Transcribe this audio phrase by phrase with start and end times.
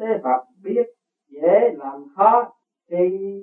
[0.00, 0.86] thế Phật biết
[1.28, 2.52] dễ làm khó
[2.90, 3.36] khi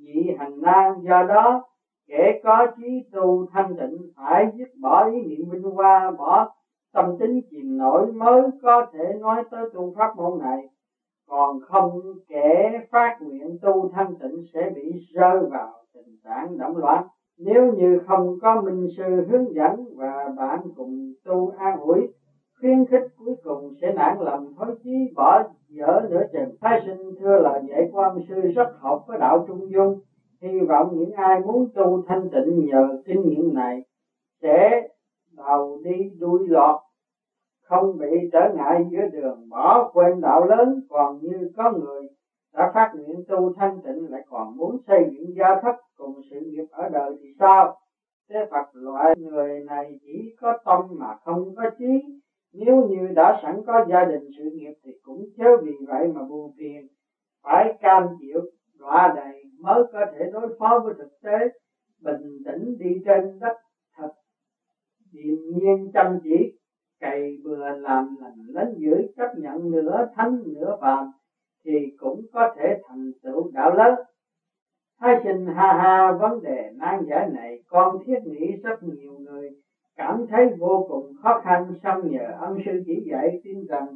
[0.00, 1.02] vị hành nan.
[1.02, 1.64] Do đó,
[2.08, 6.52] kẻ có trí tu thanh tịnh phải dứt bỏ ý niệm vinh hoa, bỏ
[6.92, 10.68] tâm tính chìm nổi mới có thể nói tới tu pháp môn này.
[11.28, 16.76] Còn không kẻ phát nguyện tu thanh tịnh sẽ bị rơi vào tình trạng đẫm
[16.76, 17.04] loạn.
[17.38, 22.08] Nếu như không có minh sư hướng dẫn và bạn cùng tu an ủi
[22.60, 26.56] khuyến khích cuối cùng sẽ nản lòng thối chí bỏ dở nửa chừng.
[26.60, 30.00] Thái sinh thưa lời dạy của sư rất hợp với đạo trung dung.
[30.42, 33.82] Hy vọng những ai muốn tu thanh tịnh nhờ kinh nghiệm này
[34.42, 34.88] sẽ
[35.36, 36.80] đầu đi đuôi lọt,
[37.62, 39.48] không bị trở ngại giữa đường.
[39.50, 42.02] Bỏ quên đạo lớn, còn như có người
[42.54, 46.36] đã phát nguyện tu thanh tịnh lại còn muốn xây dựng gia thất cùng sự
[46.40, 47.76] nghiệp ở đời thì sao?
[48.30, 52.20] Thế Phật loại người này chỉ có tâm mà không có trí
[52.58, 56.22] nếu như đã sẵn có gia đình sự nghiệp thì cũng chớ vì vậy mà
[56.24, 56.86] buồn phiền.
[57.42, 58.40] Phải cam chịu,
[58.78, 61.48] đọa đầy mới có thể đối phó với thực tế.
[62.00, 63.52] Bình tĩnh đi trên đất
[63.96, 64.08] thật,
[65.12, 66.56] điềm nhiên chăm chỉ,
[67.00, 71.06] cày bừa làm lành lánh giữ chấp nhận nửa thánh nửa phàm
[71.64, 73.94] thì cũng có thể thành tựu đạo lớn
[75.00, 79.50] Thái sinh ha ha, vấn đề nan giải này con thiết nghĩ rất nhiều người
[79.96, 83.86] cảm thấy vô cùng khó khăn xong nhờ ân sư chỉ dạy tin rằng,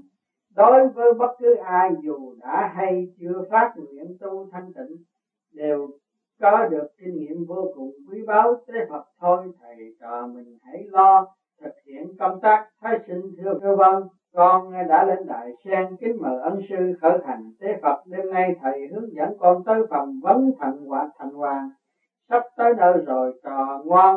[0.57, 4.97] đối với bất cứ ai dù đã hay chưa phát nguyện tu thanh tịnh,
[5.53, 5.89] đều
[6.41, 8.55] có được kinh nghiệm vô cùng quý báu.
[8.69, 11.27] Thế Phật thôi, thầy trò mình hãy lo
[11.61, 12.69] thực hiện công tác.
[12.81, 14.03] Thái sinh thưa thưa vâng
[14.35, 17.43] con đã lên đại sen kính mời ân sư khởi hành.
[17.61, 21.69] Tế Phật, đêm nay thầy hướng dẫn con tới phòng vấn thành hoạt thành hoàng.
[22.29, 24.17] Sắp tới nơi rồi, trò ngoan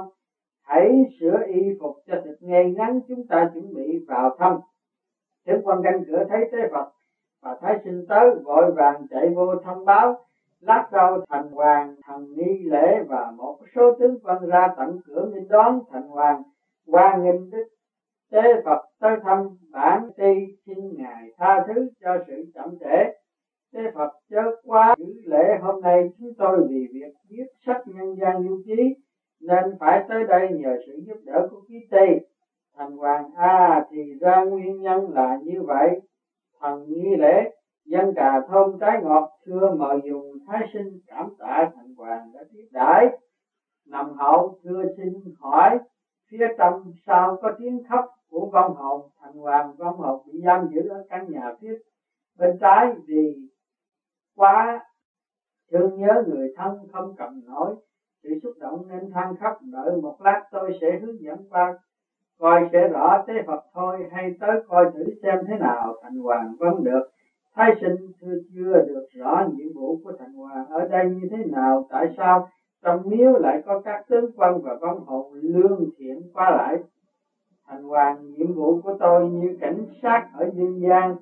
[0.63, 4.59] hãy sửa y phục cho thật ngay ngắn, chúng ta chuẩn bị vào thăm.
[5.45, 6.89] Tướng quan canh cửa thấy tế Phật
[7.41, 10.25] và thái sinh tới vội vàng chạy vô thông báo.
[10.59, 15.29] Lát sau, thành hoàng, thần nghi lễ và một số tướng quân ra tận cửa
[15.33, 16.43] nghênh đón thành hoàng.
[16.87, 17.67] Qua nghênh đức
[18.31, 20.33] tế phật tới thăm bản ti
[20.65, 23.11] xin ngài tha thứ cho sự chậm trễ.
[23.73, 26.09] Tế phật chớ quá giữ lễ hôm nay.
[26.19, 28.95] Chúng tôi vì việc viết sách nhân gian lưu ký
[29.47, 32.25] nên phải tới đây nhờ sự giúp đỡ của ký tây.
[32.77, 36.01] Thần hoàng a à, thì ra nguyên nhân là như vậy.
[36.59, 37.49] Thần nghi lễ
[37.85, 42.39] dân trà thơm trái ngọt thưa mời dùng thái sinh cảm tạ thần hoàng đã
[42.53, 43.05] tiếp đãi.
[43.85, 45.77] Nằm hậu thưa xin hỏi
[46.31, 49.01] phía trong sao có tiếng khóc của vong hồn?
[49.21, 51.73] Thần hoàng vong hồn bị giam giữ ở căn nhà phía
[52.37, 53.35] bên trái vì
[54.35, 54.79] quá
[55.71, 57.73] thương nhớ người thân không cầm nổi
[58.23, 61.73] sự xúc động nên than khóc, đợi một lát tôi sẽ hướng dẫn qua
[62.39, 66.53] coi sẽ rõ thế Phật thôi, hay tới coi thử xem thế nào thành hoàng
[66.59, 67.01] vẫn được.
[67.55, 71.43] Thái sinh thưa chưa được rõ nhiệm vụ của thành hoàng ở đây như thế
[71.51, 72.47] nào, tại sao?
[72.83, 76.77] Trong miếu lại có các tướng quân và vong hồn lương thiện qua lại.
[77.67, 81.13] Thành hoàng, nhiệm vụ của tôi như cảnh sát ở dương gian,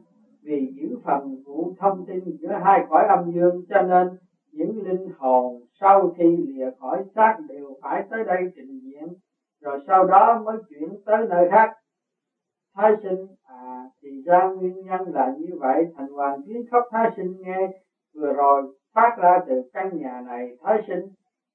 [0.43, 4.07] vì giữ phần vụ thông tin giữa hai cõi âm dương, cho nên
[4.51, 9.13] những linh hồn sau khi lìa khỏi xác đều phải tới đây trình diện,
[9.61, 11.69] rồi sau đó mới chuyển tới nơi khác.
[12.75, 15.85] Thái sinh à thì ra nguyên nhân là như vậy.
[15.95, 17.67] Thành hoàng tiếng khóc thái sinh nghe
[18.15, 18.63] vừa rồi
[18.95, 21.07] phát ra từ căn nhà này, thái sinh,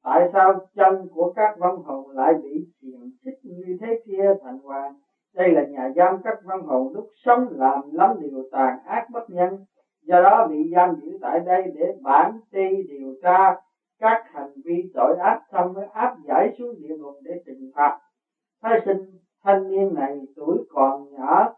[0.02, 4.58] tại sao chân của các vong hồn lại bị xiềng xích như thế kia, thành
[4.58, 4.92] hoàng?
[5.34, 9.30] Đây là nhà giam các vong hồn lúc sống làm lắm điều tàn ác bất
[9.30, 9.58] nhân
[10.06, 13.52] do đó bị giam giữ tại đây để bản ti điều tra
[14.00, 17.96] các hành vi tội ác xong mới áp giải xuống địa ngục để trừng phạt.
[18.62, 21.48] Thái sinh thanh niên này tuổi còn nhỏ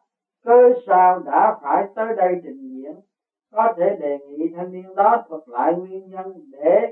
[0.44, 2.92] cơ sao đã phải tới đây trình diễn?
[3.52, 6.86] Có thể đề nghị thanh niên đó thuật lại nguyên nhân để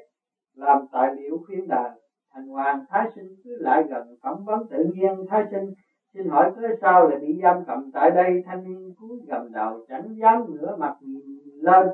[0.55, 1.91] làm tài liệu khuyên đời
[2.37, 5.25] thành hoàng thái sinh cứ lại gần phỏng vấn tự nhiên.
[5.29, 5.71] Thái sinh
[6.15, 8.41] xin hỏi cớ sao lại bị giam cầm tại đây?
[8.45, 11.23] Thanh niên cúi gầm đầu, chẳng dám ngửa mặt nhìn
[11.67, 11.87] lên.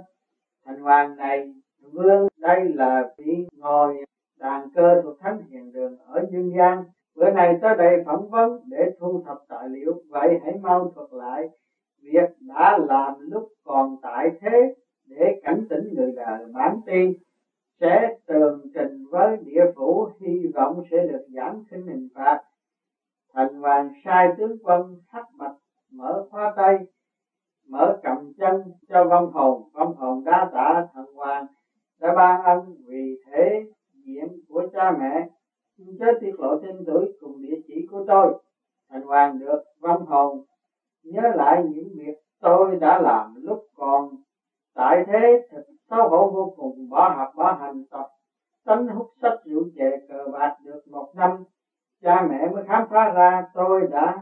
[0.66, 1.52] Thành hoàng này,
[1.92, 4.04] vương, đây là vị ngồi
[4.38, 6.84] đàn cơ thuộc thánh hiền đường ở dương gian.
[7.14, 10.02] Bữa nay tới đây phỏng vấn để thu thập tài liệu.
[10.08, 11.48] Vậy hãy mau thuật lại
[12.02, 14.74] việc đã làm lúc còn tại thế
[15.06, 17.18] để cảnh tỉnh người đời bản ti
[17.80, 22.42] sẽ tường trình với địa phủ, hy vọng sẽ được giảm khinh hình phạt.
[23.34, 25.56] Thành hoàng sai tướng quân thắt bạch
[25.92, 26.78] mở khóa tay
[27.68, 31.46] mở cầm chân cho vong hồn vong hồn đa tạ thần hoàng.
[32.00, 33.64] Đã ban ân vì thế
[34.04, 35.26] diện của cha mẹ.
[36.00, 38.38] Chớ tiết lộ tên tuổi cùng địa chỉ của tôi.
[38.90, 40.40] Thành hoàng được vong hồn.
[41.04, 44.16] Nhớ lại những việc tôi đã làm lúc còn
[44.74, 48.06] tại thế, thật xấu hổ vô cùng, bỏ học, bỏ hành tập.
[48.64, 51.42] Tánh hút sách rượu chè cờ bạc được một năm,
[52.02, 54.20] cha mẹ mới khám phá ra, tôi đã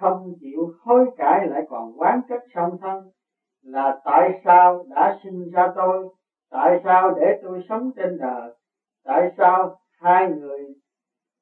[0.00, 3.02] không chịu hối cải lại còn quán trách song thân,
[3.62, 6.08] là tại sao đã sinh ra tôi,
[6.50, 8.50] tại sao để tôi sống trên đời,
[9.04, 10.74] tại sao hai người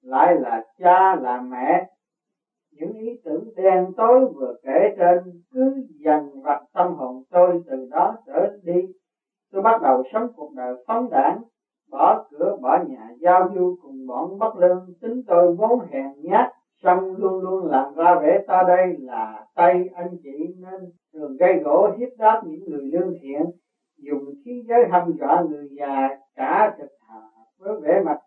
[0.03, 1.87] lại là cha là mẹ?
[2.73, 5.19] Những ý tưởng đen tối vừa kể trên
[5.51, 8.87] cứ dần vặt tâm hồn tôi từ đó trở đi.
[9.53, 11.43] Tôi bắt đầu sống cuộc đời phóng đảng,
[11.91, 16.49] bỏ cửa bỏ nhà giao du cùng bọn bất lương, tính tôi vốn hèn nhát
[16.83, 21.61] xong luôn luôn làm ra vẻ ta đây là tay anh chị nên thường gây
[21.63, 23.47] gỗ hiếp đáp những người lương thiện,
[23.97, 27.21] dùng khí giới hâm dọa người già cả thực thà
[27.59, 28.19] với vẻ mặt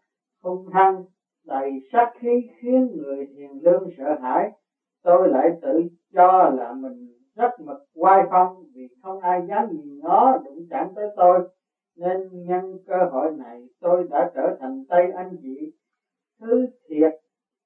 [0.44, 1.02] hung hăng,
[1.46, 4.50] đầy sát khí khiến người hiền lương sợ hãi.
[5.04, 5.82] Tôi lại tự
[6.14, 10.88] cho là mình rất mực oai phong vì không ai dám nhìn nó đụng chạm
[10.96, 11.40] tới tôi.
[11.96, 15.72] Nên nhân cơ hội này tôi đã trở thành tay anh chị.
[16.40, 17.12] Thứ thiệt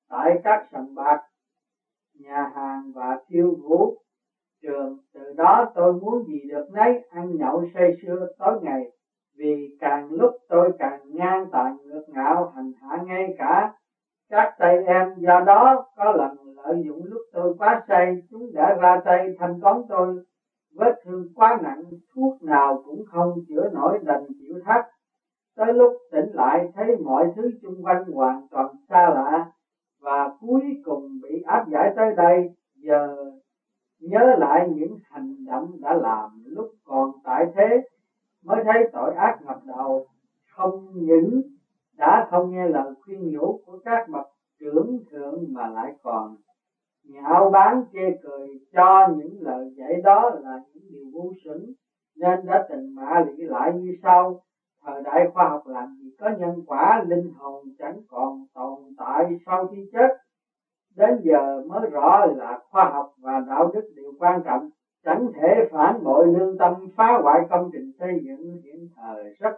[0.09, 1.21] tại các sòng bạc,
[2.13, 3.97] nhà hàng và khiêu vũ
[4.61, 8.91] trường, từ đó tôi muốn gì được nấy ăn nhậu say sưa tối ngày,
[9.37, 13.71] vì càng lúc tôi càng ngang tàn ngược ngạo hành hạ ngay cả
[14.29, 15.05] các tay em.
[15.17, 19.59] Do đó, có lần lợi dụng lúc tôi quá say, chúng đã ra tay thanh
[19.61, 20.19] toán tôi.
[20.75, 21.83] Vết thương quá nặng,
[22.15, 24.81] thuốc nào cũng không chữa nổi đành chịu thắt.
[25.55, 29.45] Tới lúc tỉnh lại, thấy mọi thứ xung quanh hoàn toàn xa lạ
[30.05, 33.31] và cuối cùng bị áp giải tới đây, giờ
[33.99, 37.81] nhớ lại những hành động đã làm lúc còn tại thế
[38.43, 40.01] mới thấy tội ác ngập đầu.
[40.55, 41.41] Không những
[41.97, 44.23] đã không nghe lời khuyên nhủ của các bậc
[44.59, 46.35] trưởng thượng mà lại còn
[47.03, 51.57] nhạo báng chê cười cho những lời dạy đó là những điều vô xuẩn,
[52.15, 54.35] nên đã tình mã lị lại như sau
[54.85, 59.35] thời đại khoa học làm gì có nhân quả, linh hồn chẳng còn tồn tại
[59.45, 60.07] sau khi chết.
[60.95, 64.69] Đến giờ mới rõ là khoa học và đạo đức đều quan trọng,
[65.05, 69.53] chẳng thể phản bội lương tâm phá hoại công trình xây dựng hiện thời rất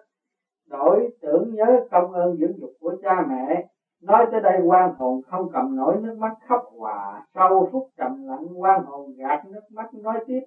[0.70, 1.10] đổi.
[1.22, 3.68] Tưởng nhớ công ơn dưỡng dục của cha mẹ,
[4.02, 7.22] nói tới đây quan hồn không cầm nổi nước mắt khóc hòa.
[7.34, 10.42] Sau phút trầm lặng quan hồn gạt nước mắt, nói tiếp,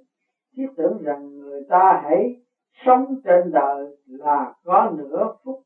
[0.56, 2.36] thiết tưởng rằng người ta hãy
[2.72, 5.56] sống trên đời là có nửa phút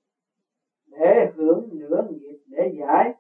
[0.91, 3.13] để hưởng nửa nghiệp để giải.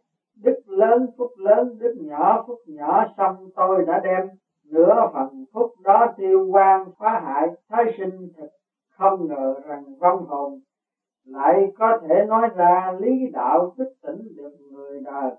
[0.42, 4.22] Đức lớn phúc lớn, đức nhỏ phúc nhỏ, xong tôi đã đem
[4.64, 8.48] nửa phần phúc đó tiêu quan phá hại, thái sinh thật
[8.88, 10.60] không ngờ rằng vong hồn
[11.24, 15.32] lại có thể nói ra lý đạo thức tỉnh được người đời.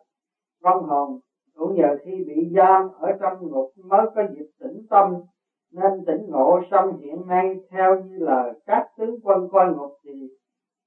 [0.62, 1.20] Vong hồn
[1.56, 5.20] cũng nhờ khi bị giam ở trong ngục mới có dịp tỉnh tâm
[5.76, 10.30] nên tỉnh ngộ xong hiện nay theo như lời các tướng quân coi ngục thì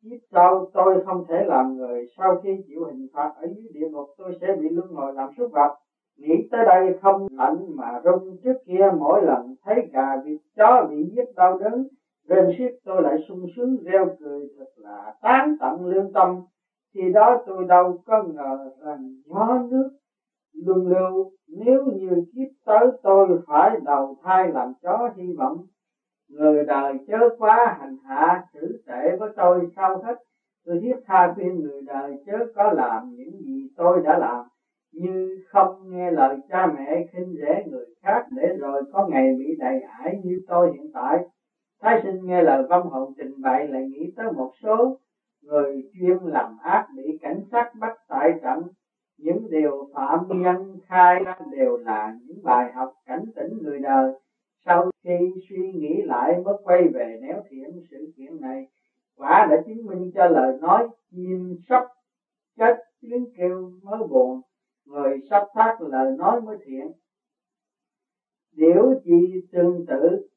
[0.02, 2.06] kiếp sau tôi không thể làm người.
[2.16, 5.28] Sau khi chịu hình phạt ở dưới địa ngục, tôi sẽ bị luân hồi làm
[5.38, 5.74] súc vật.
[6.16, 10.86] Nghĩ tới đây không lạnh mà run trước kia mỗi lần thấy gà vịt chó
[10.90, 11.88] bị giết đau đớn,
[12.28, 16.42] rên ship tôi lại sung sướng, reo cười thật là tán tận lương tâm.
[16.94, 19.88] Khi đó tôi đâu có ngờ rằng gió nước
[20.52, 25.58] luân lưu, nếu như kiếp tới tôi phải đầu thai làm chó hy vọng,
[26.28, 30.16] người đời chớ quá hành hạ xử tệ với tôi sau hết.
[30.64, 34.44] Tôi thiết tha khuyên người đời chớ có làm những gì tôi đã làm.
[34.92, 39.44] Như không nghe lời cha mẹ khinh rẻ người khác để rồi có ngày bị
[39.58, 41.20] đầy ải như tôi hiện tại.
[41.82, 44.92] Thái sinh nghe lời vong hồn trình bày lại nghĩ tới một số
[45.42, 48.58] người chuyên làm ác bị cảnh sát bắt tại trận
[49.18, 54.12] những điều phạm nhân khai ra đều là những bài học cảnh tỉnh người đời.
[54.66, 58.66] Sau khi suy nghĩ lại mới quay về néo thiện sự kiện này,
[59.16, 61.84] quả đã chứng minh cho lời nói chim sắp
[62.56, 64.40] chết tiếng kêu mới buồn,
[64.84, 66.92] người sắp thác lời nói mới thiện.
[68.52, 70.28] Điểu chi tương tự,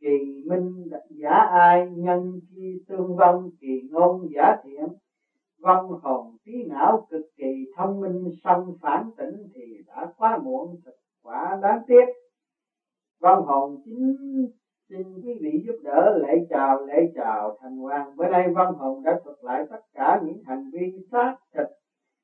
[0.00, 4.86] kỳ minh giả ai, nhân chi tương vong, kỳ ngôn giả thiện
[5.62, 10.74] vong hồn trí não cực kỳ thông minh, song phản tỉnh thì đã quá muộn,
[10.84, 12.04] thật quả đáng tiếc.
[13.20, 14.14] Vong hồn chính
[14.88, 18.16] xin quý vị giúp đỡ, lễ chào lễ chào, thành hoàng.
[18.16, 21.64] Bữa nay vong hồn đã thuật lại tất cả những hành vi sát thịt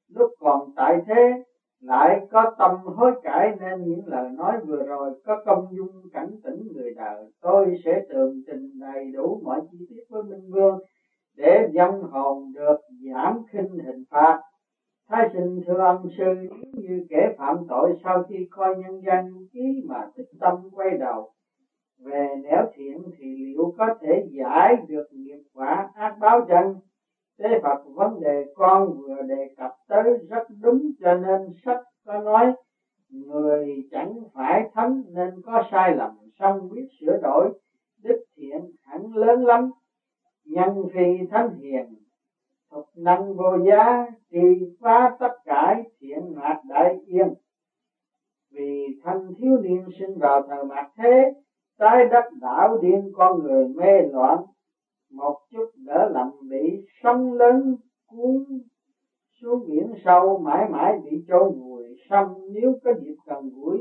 [0.08, 1.42] lúc còn tại thế,
[1.80, 6.36] lại có tâm hối cải nên những lời nói vừa rồi có công dung cảnh
[6.42, 7.28] tỉnh người đời.
[7.40, 10.78] Tôi sẽ tường trình đầy đủ mọi chi tiết với minh vương
[11.36, 12.76] để vong hồn được
[13.12, 14.40] giảm khinh hình phạt.
[15.08, 19.32] Thái sinh thưa ông, sư nếu như kẻ phạm tội sau khi coi nhân danh
[19.52, 21.30] ký mà tích tâm quay đầu.
[22.04, 26.74] Về nẻo thiện thì liệu có thể giải được nghiệp quả ác báo chân
[27.38, 32.18] Thế Phật, vấn đề con vừa đề cập tới rất đúng cho nên sách có
[32.18, 32.52] nói,
[33.10, 37.60] người chẳng phải thánh nên có sai lầm xong biết sửa đổi,
[38.02, 39.70] đức thiện hẳn lớn lắm
[40.46, 41.94] nhân phi thánh hiền
[42.70, 47.34] thuộc năng vô giá trì phá tất cả thiện mạt đại yên.
[48.50, 51.32] Vì thanh thiếu niên sinh vào thời mạt thế,
[51.78, 54.38] trái đất đảo điên con người mê loạn.
[55.10, 57.76] Một chút đỡ lầm bị sóng lớn
[58.06, 58.44] cuốn
[59.40, 63.78] xuống biển sâu, mãi mãi bị trôi vùi xong nếu có dịp cần gũi,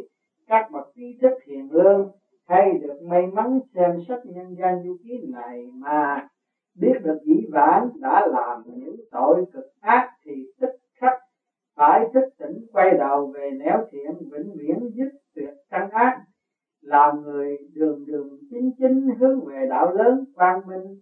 [0.47, 2.11] các bậc trí thức hiền lương
[2.47, 6.27] hay được may mắn xem sách nhân gian du ký này mà
[6.79, 11.13] biết được dĩ vãng đã làm những tội cực ác thì tức khắc,
[11.75, 16.21] phải thức tỉnh quay đầu về néo thiện, vĩnh viễn dứt tuyệt căn ác.
[16.81, 20.95] Làm người đường đường chính chính hướng về đạo lớn quang minh,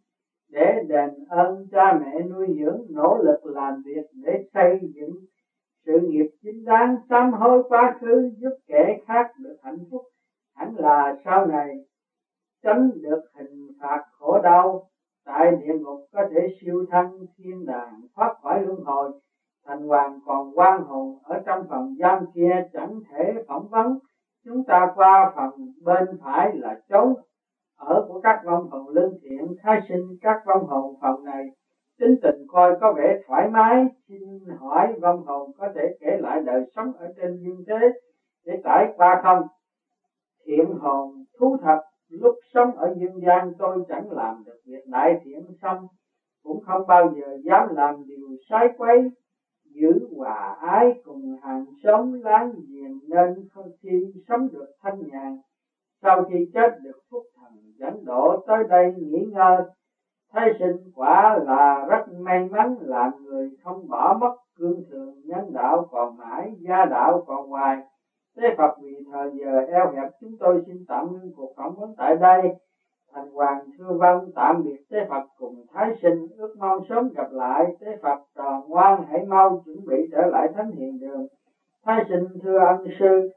[0.50, 5.16] để đền ơn cha mẹ nuôi dưỡng, nỗ lực làm việc để xây dựng
[5.86, 10.02] sự nghiệp chính đáng, sám hối quá khứ, giúp kẻ khác được hạnh phúc.
[10.56, 11.70] Hẳn là sau này,
[12.64, 14.84] tránh được hình phạt khổ đau
[15.26, 19.12] tại địa ngục có thể siêu thăng thiên đàng, thoát khỏi luân hồi,
[19.66, 24.00] thành hoàng còn quan hồn ở trong phòng giam kia chẳng thể phỏng vấn.
[24.46, 25.52] Chúng ta qua phần
[25.84, 27.14] bên phải là chốn
[27.78, 31.46] ở của các vong hồn lương thiện, khai sinh các vong hồn phòng này.
[32.00, 34.20] Tính tình coi có vẻ thoải mái, xin
[34.60, 37.90] hỏi vong hồn có thể kể lại đời sống ở trên dương thế
[38.46, 39.42] để trải qua không?
[40.46, 41.80] Thiện hồn thú thật
[42.10, 45.88] lúc sống ở dương gian tôi chẳng làm được việc đại thiện xong,
[46.44, 49.12] cũng không bao giờ dám làm điều sai quấy.
[49.66, 55.38] Giữ hòa ái cùng hàng xóm láng giềng nên không khi sống được thanh nhàn.
[56.02, 59.62] Sau khi chết được phúc thần dẫn độ tới đây nghỉ ngơi,
[60.32, 65.54] thấy sinh quả là rất may mắn làm người không bỏ mất cương thường nhân
[65.54, 67.78] đạo còn mãi, gia đạo còn hoài
[68.38, 71.94] thế Phật vì thời giờ eo hẹp, chúng tôi xin tạm ngưng cuộc phỏng vấn
[71.98, 72.50] tại đây.
[73.14, 76.26] Thành hoàng thưa vâng tạm biệt tế Phật cùng Thái sinh.
[76.38, 77.68] Ước mong sớm gặp lại.
[77.80, 81.26] Tế Phật tròn ngoan, hãy mau chuẩn bị trở lại thánh hiền đường.
[81.86, 83.28] Thái sinh thưa ân sư,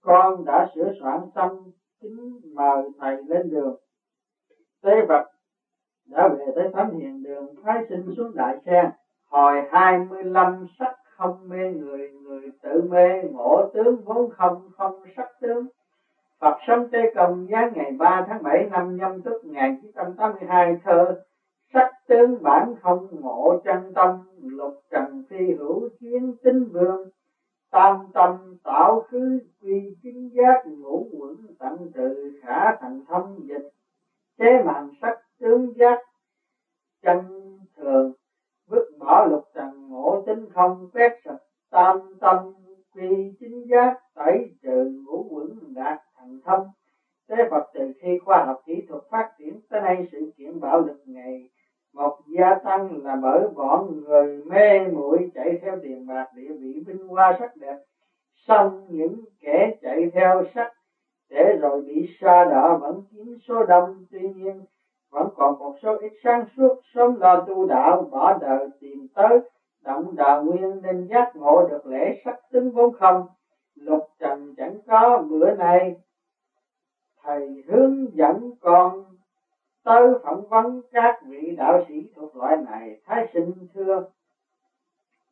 [0.00, 3.74] con đã sửa soạn xong kính mời thầy lên đường.
[4.82, 5.22] Tế Phật
[6.06, 7.54] đã về tới thánh hiền đường.
[7.62, 8.86] Thái sinh xuống đại sen,
[9.30, 14.68] hồi hai mươi lăm sắc không mê người người tự mê, ngộ tướng vốn không
[14.76, 15.66] không sắc tướng.
[16.40, 21.14] Phật sống Tế Công giá ngày 3 tháng 7 năm nhâm tuất 1982 thơ,
[21.74, 24.10] Sắc tướng bản không ngộ chân tâm,
[24.42, 27.06] Lục trần phi hữu chiến tinh vương.
[27.70, 33.68] Tam tâm tạo khứ quy chính giác ngũ quẩn tận trừ khả thành thông dịch
[34.38, 35.98] Chế mạng sắc tướng giác
[37.02, 37.18] chân
[37.76, 38.12] thường
[38.68, 42.54] vứt bỏ lục trần ngộ tính không quét sạch, tam tâm
[42.94, 46.66] quy chính giác, tẩy trừ ngũ quẩn đạt thành thông.
[47.28, 50.80] Thế Phật từ khi khoa học kỹ thuật phát triển tới nay, sự kiện bạo
[50.80, 51.48] lực ngày
[51.92, 56.82] một gia tăng là bởi bọn người mê muội chạy theo tiền bạc, địa vị
[56.86, 57.76] vinh hoa sắc đẹp.
[58.34, 60.68] Xong những kẻ chạy theo sắc,
[61.30, 64.04] để rồi bị xa đỏ vẫn chiếm số đông.
[64.10, 64.62] Tuy nhiên
[65.10, 69.38] vẫn còn một số ít sáng suốt sớm lo tu đạo, bỏ đời tìm tới,
[69.82, 73.26] động đà nguyên nên giác ngộ được lễ sắc tính vốn không.
[73.74, 75.94] Lục trần chẳng có, bữa nay
[77.22, 79.04] thầy hướng dẫn con
[79.84, 82.96] tới phỏng vấn các vị đạo sĩ thuộc loại này.
[83.04, 84.00] Thái sinh thưa,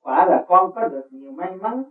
[0.03, 1.83] quả là con có được nhiều may mắn.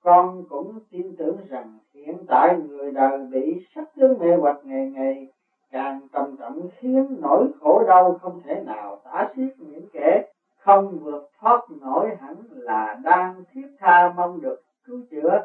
[0.00, 4.86] Con cũng tin tưởng rằng hiện tại người đời bị sắc tướng mê hoặc ngày
[4.86, 5.26] ngày
[5.72, 10.20] càng trầm trọng khiến nỗi khổ đau không thể nào tả xiết những kẻ
[10.58, 15.38] không vượt thoát nổi hẳn là đang thiết tha mong được cứu chữa.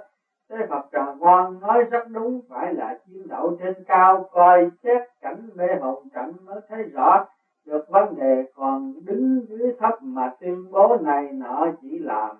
[0.50, 5.01] Thế Phật Trần Quang nói rất đúng, phải là chiến đậu trên cao, coi xét
[5.22, 7.19] cảnh mê hồn cảnh mới thấy rõ
[7.65, 8.43] được vấn đề.
[8.53, 12.36] Còn đứng dưới thấp mà tuyên bố này nọ chỉ làm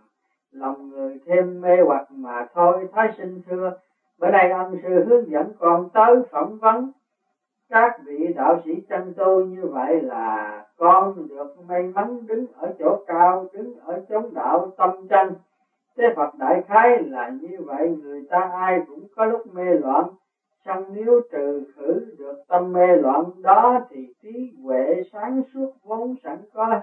[0.52, 2.86] lòng người thêm mê hoặc mà thôi.
[2.92, 3.72] Thái sinh thưa,
[4.20, 6.88] bữa nay ông sư hướng dẫn con tới phỏng vấn
[7.70, 12.72] các vị đạo sĩ chân tu như vậy là con được may mắn đứng ở
[12.80, 15.34] chỗ cao, đứng ở chống đạo tâm chân
[15.98, 20.06] thế Phật đại khái là như vậy, người ta ai cũng có lúc mê loạn.
[20.66, 26.14] Trong nếu trừ khử được tâm mê loạn đó thì trí huệ sáng suốt vốn
[26.24, 26.80] sẵn có.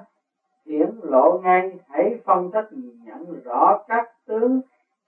[0.66, 4.58] Hiển lộ ngay, hãy phân tích nhìn nhận rõ các tướng,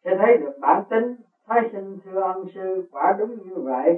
[0.04, 1.16] sẽ thấy được bản tính.
[1.46, 3.94] Thái sinh thưa ân sư, quả đúng như vậy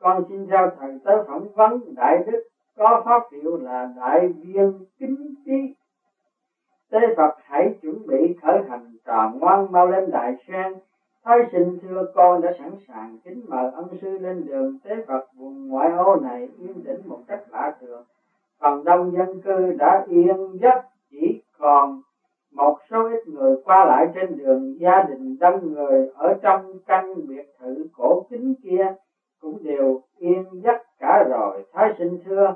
[0.00, 2.44] con xin giao thầy tới phỏng vấn, đại đức
[2.76, 5.74] có pháp hiệu là đại viên kính trí.
[6.90, 10.76] Tế Phật hãy chuẩn bị khởi hành trò ngoan mau lên đại sen.
[11.24, 14.78] Thái sinh thưa con đã sẵn sàng kính mời ân sư lên đường.
[14.84, 18.02] Tế Phật vùng ngoại ô này yên tĩnh một cách lạ thường.
[18.60, 20.80] Phần đông dân cư đã yên giấc,
[21.10, 22.00] chỉ còn
[22.52, 24.78] một số ít người qua lại trên đường.
[24.78, 28.92] Gia đình đông người ở trong căn biệt thự cổ kính kia
[29.40, 31.64] cũng đều yên giấc cả rồi.
[31.72, 32.54] Thái sinh thưa,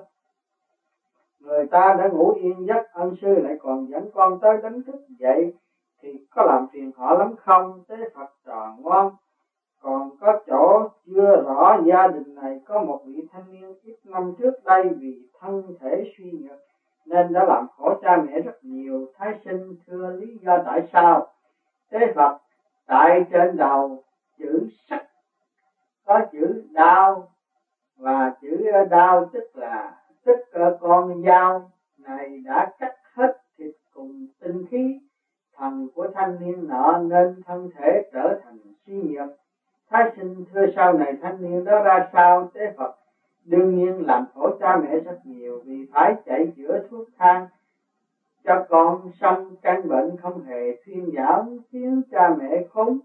[1.40, 5.00] người ta đã ngủ yên giấc, ân sư lại còn dẫn con tới đánh thức.
[5.18, 5.54] Dậy
[6.02, 7.80] thì có làm phiền họ lắm không?
[7.88, 9.10] Thế phật trò ngoan
[9.84, 14.32] còn có chỗ chưa rõ gia đình này có một vị thanh niên ít năm
[14.38, 16.58] trước đây vì thân thể suy nhược
[17.06, 19.06] nên đã làm khổ cha mẹ rất nhiều.
[19.18, 21.26] Thái sinh thưa lý do tại sao?
[21.90, 22.38] Thế phật,
[22.86, 24.02] tại trên đầu
[24.38, 25.06] chữ sắc
[26.04, 27.26] có chữ đau
[27.96, 29.92] và chữ ờ, đau tức là
[30.25, 34.99] tức ờ, con dao này đã cắt hết thịt cùng tinh khí.
[35.56, 39.28] Thần của thanh niên nọ nên thân thể trở thành suy nhược.
[39.90, 42.90] Thái sinh thưa sau này thanh niên đó ra sao tế phật?
[43.44, 47.44] Đương nhiên làm khổ cha mẹ rất nhiều vì phải chạy chữa thuốc thang.
[48.44, 52.99] Cho con xong căn bệnh không hề thuyên giảm, khiến cha mẹ khốn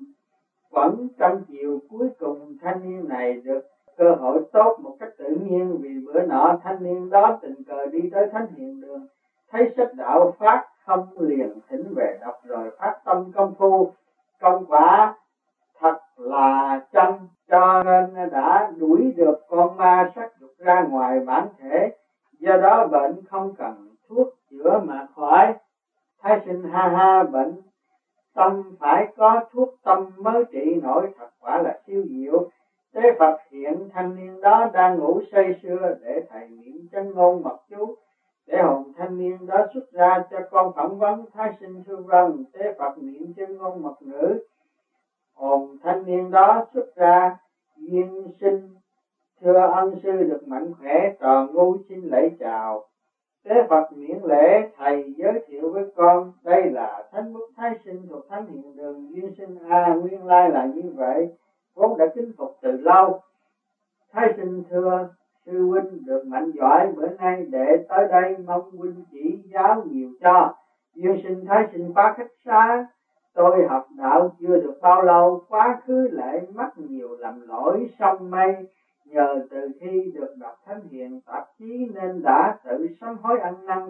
[0.71, 3.61] vẫn trong chiều cuối cùng thanh niên này được
[3.97, 7.85] cơ hội tốt một cách tự nhiên vì bữa nọ thanh niên đó tình cờ
[7.85, 9.07] đi tới thánh hiền đường.
[9.51, 13.91] Thấy sách đạo phát không liền thỉnh về đọc rồi phát tâm công phu.
[14.41, 15.15] Công quả
[15.79, 17.13] thật là chân
[17.49, 21.97] cho nên đã đuổi được con ma sắc dục ra ngoài bản thể.
[22.39, 25.53] Do đó bệnh không cần thuốc chữa mà khỏi.
[26.21, 27.61] Thái sinh ha ha, bệnh
[28.33, 32.49] tâm phải có thuốc tâm mới trị nổi, thật quả là siêu diệu.
[32.93, 37.43] Tế phật hiện thanh niên đó đang ngủ say sưa để thầy niệm chân ngôn
[37.43, 37.95] mật chú.
[38.47, 42.45] Để hồn thanh niên đó xuất ra cho con phỏng vấn thái sinh thư vân
[42.53, 44.39] tế phật niệm chân ngôn mật ngữ.
[45.33, 47.37] Hồn thanh niên đó xuất ra,
[47.77, 48.69] duyên sinh,
[49.41, 52.88] thưa ân sư, được mạnh khỏe tròn ngu, xin lễ chào
[53.49, 58.05] thế phật miễn lễ thầy giới thiệu với con đây là thánh Bức thái sinh
[58.09, 59.55] thuộc thánh hiện đường duyên sinh.
[59.69, 61.29] A à, nguyên lai là như vậy
[61.75, 63.17] vốn đã kính phục từ lâu.
[64.11, 65.07] Thái sinh thưa
[65.45, 70.09] sư huynh được mạnh giỏi bữa nay để tới đây mong huynh chỉ giáo nhiều
[70.21, 70.53] cho.
[70.95, 72.85] Duyên sinh thái sinh phá khách xa
[73.33, 78.29] tôi học đạo chưa được bao lâu quá khứ lại mắc nhiều lầm lỗi sông
[78.31, 78.63] mây
[79.09, 83.65] nhờ từ khi được đọc thánh hiền tạp chí nên đã tự sám hối ăn
[83.65, 83.89] năn.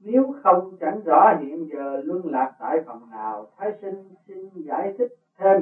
[0.00, 4.90] Nếu không chẳng rõ hiện giờ luân lạc tại phòng nào, thái sinh xin giải
[4.98, 5.60] thích thêm.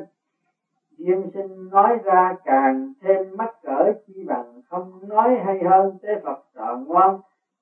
[0.96, 6.16] Duyên sinh nói ra càng thêm mắc cỡ, chi bằng không nói hay hơn tế
[6.22, 7.16] phật trò ngoan.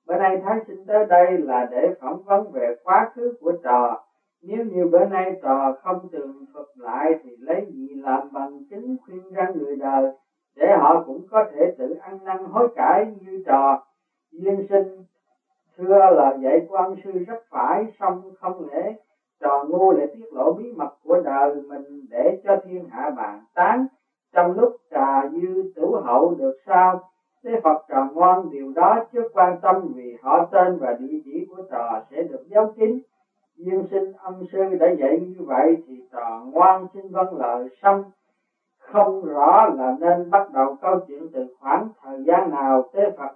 [0.07, 3.95] Bữa nay thái sinh tới đây là để phỏng vấn về quá khứ của trò.
[4.41, 8.95] Nếu như bữa nay trò không tường thuật lại thì lấy gì làm bằng chứng
[9.05, 10.09] khuyên răn người đời?
[10.55, 13.83] Để họ cũng có thể tự ăn năn hối cải như trò.
[14.31, 15.01] Duyên sinh
[15.77, 18.93] thưa là dạy quan sư rất phải, song không lẽ
[19.39, 23.41] trò ngu lại tiết lộ bí mật của đời mình để cho thiên hạ bàn
[23.53, 23.85] tán?
[24.33, 26.99] Trong lúc trà dư tử hậu được sao?
[27.43, 31.45] Thế Phật trò ngoan điều đó chưa quan tâm vì họ tên và địa chỉ
[31.49, 32.97] của trò sẽ được giấu kín.
[33.55, 38.03] Duyên sinh âm sư đã dạy như vậy thì trò ngoan xin vâng lời xong
[38.95, 43.31] không rõ là nên bắt đầu câu chuyện từ khoảng thời gian nào tế Phật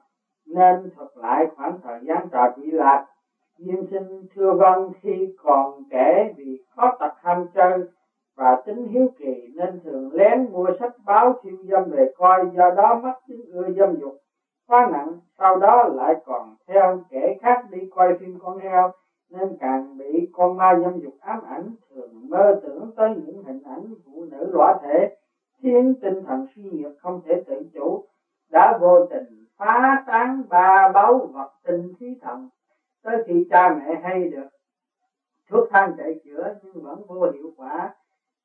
[0.46, 3.06] nên thuật lại khoảng thời gian trò bị lạc.
[3.58, 7.84] Nhưng sinh thưa vâng khi còn kể vì khó tật ham chơi
[8.38, 12.70] và tính hiếu kỳ nên thường lén mua sách báo thiêu dâm về coi, do
[12.70, 14.14] đó mắt chứng ưa dâm dục,
[14.68, 18.90] quá nặng, sau đó lại còn theo kẻ khác đi coi phim con heo,
[19.30, 23.60] nên càng bị con ma dâm dục ám ảnh, thường mơ tưởng tới những hình
[23.64, 25.06] ảnh phụ nữ lõa thể
[25.62, 28.04] khiến tinh thần suy nhược không thể tự chủ,
[28.52, 32.48] đã vô tình phá tán ba báu vật tinh khí thần.
[33.04, 34.48] Tới khi cha mẹ hay được
[35.50, 37.94] thuốc thang chạy chữa nhưng vẫn vô hiệu quả.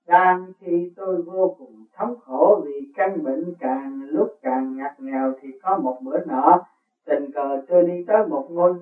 [0.06, 5.32] Đang khi tôi vô cùng thống khổ vì căn bệnh càng lúc càng ngặt nghèo
[5.40, 6.58] thì có một bữa nọ,
[7.04, 8.72] tình cờ tôi đi tới một ngôi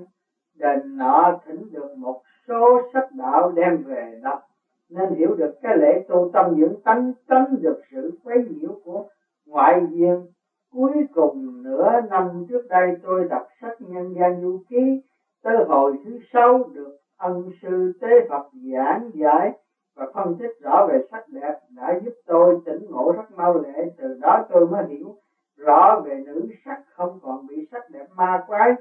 [0.54, 4.51] đền nọ thỉnh được một số sách đạo đem về đọc
[4.94, 9.06] nên hiểu được cái lễ tu tâm dưỡng tánh tránh được sự quấy nhiễu của
[9.46, 10.26] ngoại duyên
[10.72, 15.00] cuối cùng nửa năm trước đây tôi đọc sách nhân gian du ký,
[15.42, 19.50] tới hồi thứ sáu được ân sư tế phật giảng giải
[19.96, 23.86] và phân tích rõ về sắc đẹp đã giúp tôi tỉnh ngộ rất mau lệ.
[23.96, 25.14] Từ đó tôi mới hiểu
[25.56, 28.72] rõ về nữ sắc không còn bị sắc đẹp ma quái.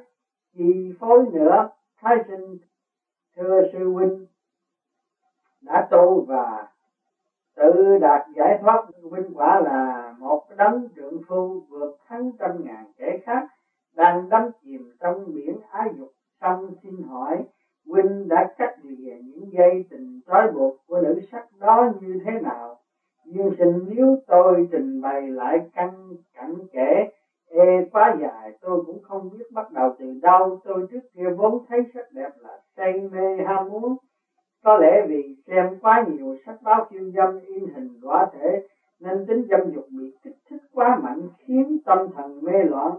[0.54, 1.66] Chi phối nữa
[2.02, 2.56] thái sinh,
[3.36, 4.26] thưa sư huynh
[5.62, 6.68] đã tu và
[7.56, 12.86] tự đạt giải thoát huynh quả là một đấng trượng phu vượt thắng trăm ngàn
[12.98, 13.48] kẻ khác,
[13.96, 17.44] đang đắm chìm trong biển ái dục tâm xin hỏi
[17.88, 22.32] huynh đã cắt lìa những dây tình trói buộc của nữ sắc đó như thế
[22.40, 22.76] nào?
[23.26, 27.04] Nhưng xin nếu tôi trình bày lại căn cảnh kể
[27.50, 30.60] ê quá dài, tôi cũng không biết bắt đầu từ đâu.
[30.64, 33.96] Tôi trước kia vốn thấy sắc đẹp là say mê ham muốn
[34.64, 38.60] có lẽ vì xem quá nhiều sách báo khiêu dâm in hình quả thể,
[39.00, 42.98] nên tính dâm dục bị kích thích quá mạnh, khiến tâm thần mê loạn.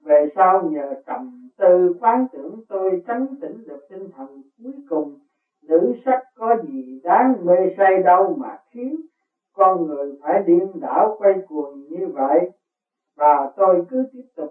[0.00, 5.16] Về sau, nhờ trầm tư quán tưởng, tôi tránh tỉnh được tinh thần cuối cùng.
[5.62, 9.00] Nữ sắc có gì đáng mê say đâu mà khiến
[9.52, 12.48] con người phải điên đảo quay cuồng như vậy.
[13.16, 14.48] Và tôi cứ tiếp tục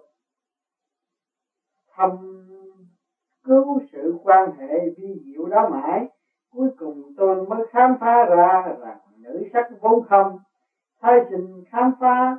[1.95, 2.09] thăm
[3.43, 6.05] cứu sự quan hệ vi diệu đó mãi
[6.53, 10.39] cuối cùng tôi mới khám phá ra rằng nữ sắc vốn không.
[11.01, 12.37] Thay trình khám phá.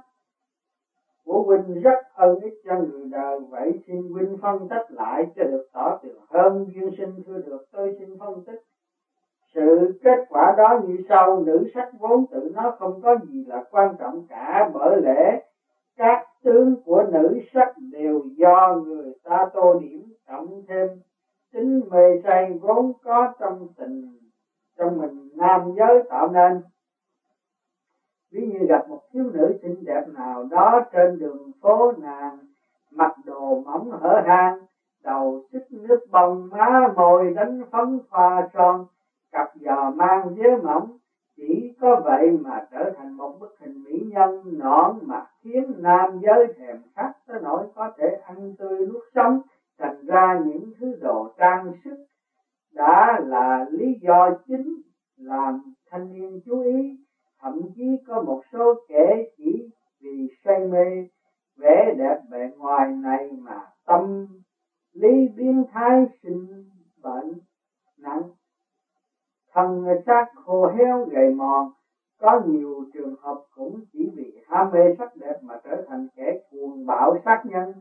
[1.24, 5.44] Của huynh rất ân ích cho người đời, vậy xin huynh phân tích lại cho
[5.44, 8.61] được tỏ tường hơn duyên sinh thưa được, tôi xin phân tích.
[9.55, 13.64] Sự kết quả đó như sau, nữ sắc vốn tự nó không có gì là
[13.70, 15.40] quan trọng cả, bởi lẽ
[15.96, 20.88] các tướng của nữ sắc đều do người ta tô điểm cộng thêm
[21.55, 24.19] tính mê say vốn có trong tình
[24.79, 26.61] trong mình nam giới tạo nên.
[28.31, 32.38] Ví như gặp một thiếu nữ xinh đẹp nào đó trên đường phố nàng,
[32.90, 34.62] mặc đồ mỏng hở hang,
[35.05, 38.85] đầu xích nước bông, má môi đánh phấn pha son,
[39.33, 40.97] cặp giò mang dế mỏng.
[41.37, 46.19] Chỉ có vậy mà trở thành một bức hình mỹ nhân nõn mà khiến nam
[46.21, 49.38] giới thèm khát tới nỗi có thể ăn tươi nuốt sống
[49.79, 51.97] thành ra những thứ đồ trang sức
[52.75, 54.75] đã là lý do chính
[55.17, 56.99] làm thanh niên chú ý.
[57.41, 61.05] Thậm chí có một số kẻ chỉ vì say mê,
[61.57, 64.27] vẻ đẹp bề ngoài này mà tâm
[64.93, 66.65] lý biến thái, sinh
[67.03, 67.39] bệnh
[67.99, 68.29] nặng.
[69.53, 71.69] Thân xác khô héo gầy mòn,
[72.19, 76.33] có nhiều trường hợp cũng chỉ vì ham mê sắc đẹp mà trở thành kẻ
[76.51, 77.75] cuồng bạo sát nhân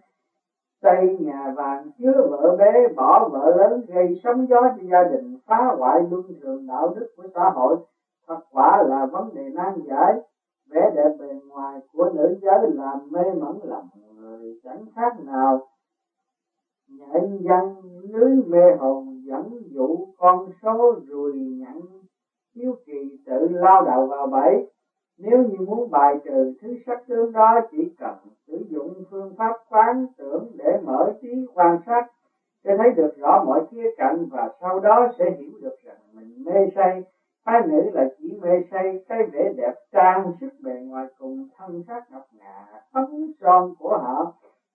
[0.84, 5.36] xây nhà vàng, chứa vợ bé bỏ vợ lớn, gây sóng gió cho gia đình,
[5.46, 7.76] phá hoại luân thường đạo đức của xã hội.
[8.28, 10.14] Thật quả là vấn đề nan giải.
[10.70, 15.60] Vẻ đẹp bề ngoài của nữ giới làm mê mẩn lòng người, chẳng khác nào
[16.88, 21.80] nhện dân lưới mê hồn, dẫn dụ con số rùi nhặn,
[22.56, 24.64] hiếu kỳ tự lao đầu vào bẫy
[25.18, 28.16] nếu như muốn bài trừ thứ sắc tướng đó, chỉ cần
[28.48, 32.02] sử dụng phương pháp quán tưởng để mở trí quan sát,
[32.64, 36.44] sẽ thấy được rõ mọi khía cạnh và sau đó sẽ hiểu được rằng mình
[36.44, 37.02] mê say.
[37.46, 41.82] Phái nữ là chỉ mê say, cái vẻ đẹp trang sức bề ngoài cùng thân
[41.88, 44.28] xác ngọc ngà phấn son của họ.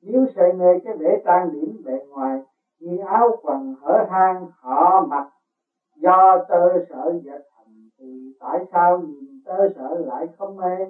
[0.02, 2.40] Nếu say mê cái vẻ trang điểm bề ngoài
[2.80, 5.24] như áo quần, hở hang, họ mặc
[5.96, 10.86] do tơ sợ dệt thành thì tại sao nhìn tơ sợ lại không mê.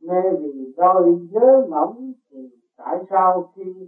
[0.00, 2.38] Mê vì đôi nhớ mỏng thì
[2.76, 3.86] tại sao khi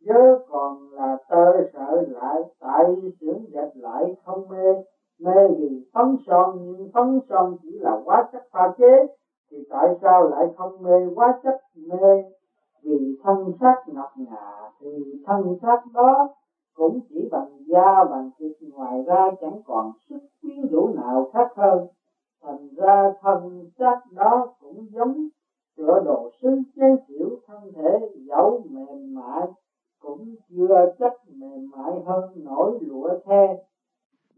[0.00, 2.84] nhớ còn là tơ sợ lại tại
[3.20, 4.80] xưởng dệt lại không mê?
[5.18, 9.06] Mê vì phấn son, nhưng phấn son chỉ là quá chất pha chế
[9.50, 12.24] thì tại sao lại không mê quá chất mê?
[12.82, 16.28] Vì thân xác ngọc ngà thì thân xác đó
[16.74, 21.48] cũng chỉ bằng da, bằng thịt ngoài ra chẳng còn sức quyến rũ nào khác
[21.56, 21.86] hơn
[22.42, 25.28] thành ra thân xác đó cũng giống
[25.76, 27.90] tựa đồ sứ chế chịu thân thể
[28.28, 29.46] dẫu mềm mại,
[29.98, 33.56] cũng chưa chắc mềm mại hơn nổi lụa the.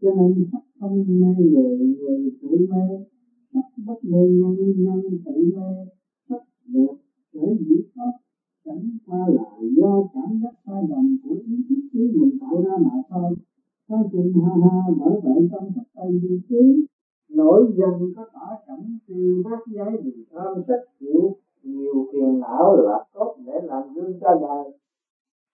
[0.01, 3.05] Cho nên sắc không mê người người tự mê,
[3.53, 5.85] sắc bất mê nhân nhân tự mê,
[6.29, 6.95] sắc được
[7.33, 8.11] sở dĩ có,
[8.65, 12.77] chẳng qua là do cảm giác sai lầm của ý thức trí mình tạo ra
[12.77, 13.35] mà thôi.
[13.87, 16.85] Quá chừng ha ha, bởi vậy trong sách tây du ký
[17.35, 22.75] nổi dân có tỏ cảnh từ bát giấy vì tham sách chịu, nhiều phiền não
[22.75, 24.73] là tốt để làm gương cho đời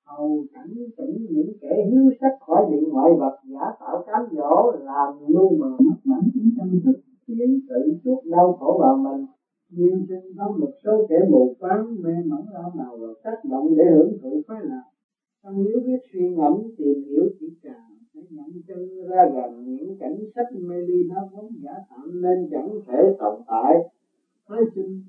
[0.07, 4.71] hầu cảnh tỉnh những kẻ hiếu sách khỏi bị ngoại vật giả tạo cám dỗ
[4.79, 9.25] làm lu mờ mắt mảnh tính tâm thức, tiến tự chuốc đau khổ vào mình.
[9.69, 13.75] Nhưng sinh có một số kẻ mù quáng, mê mẩn lao nào vào tác động
[13.77, 14.83] để hưởng thụ khoái lạc.
[15.43, 19.97] Trong nếu biết suy ngẫm, tìm hiểu chỉ càng sẽ nhận chân ra rằng những
[19.99, 23.73] cảnh sách mê ly nó vốn giả tạm nên chẳng thể tồn tại.
[24.47, 25.01] Thái sinh,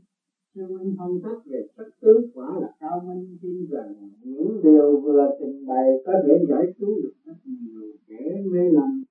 [0.54, 5.00] sư minh phân tích về sắc tướng quả là cao minh tin rằng những điều
[5.00, 9.04] vừa trình bày có thể giải cứu được rất nhiều kẻ mê lầm.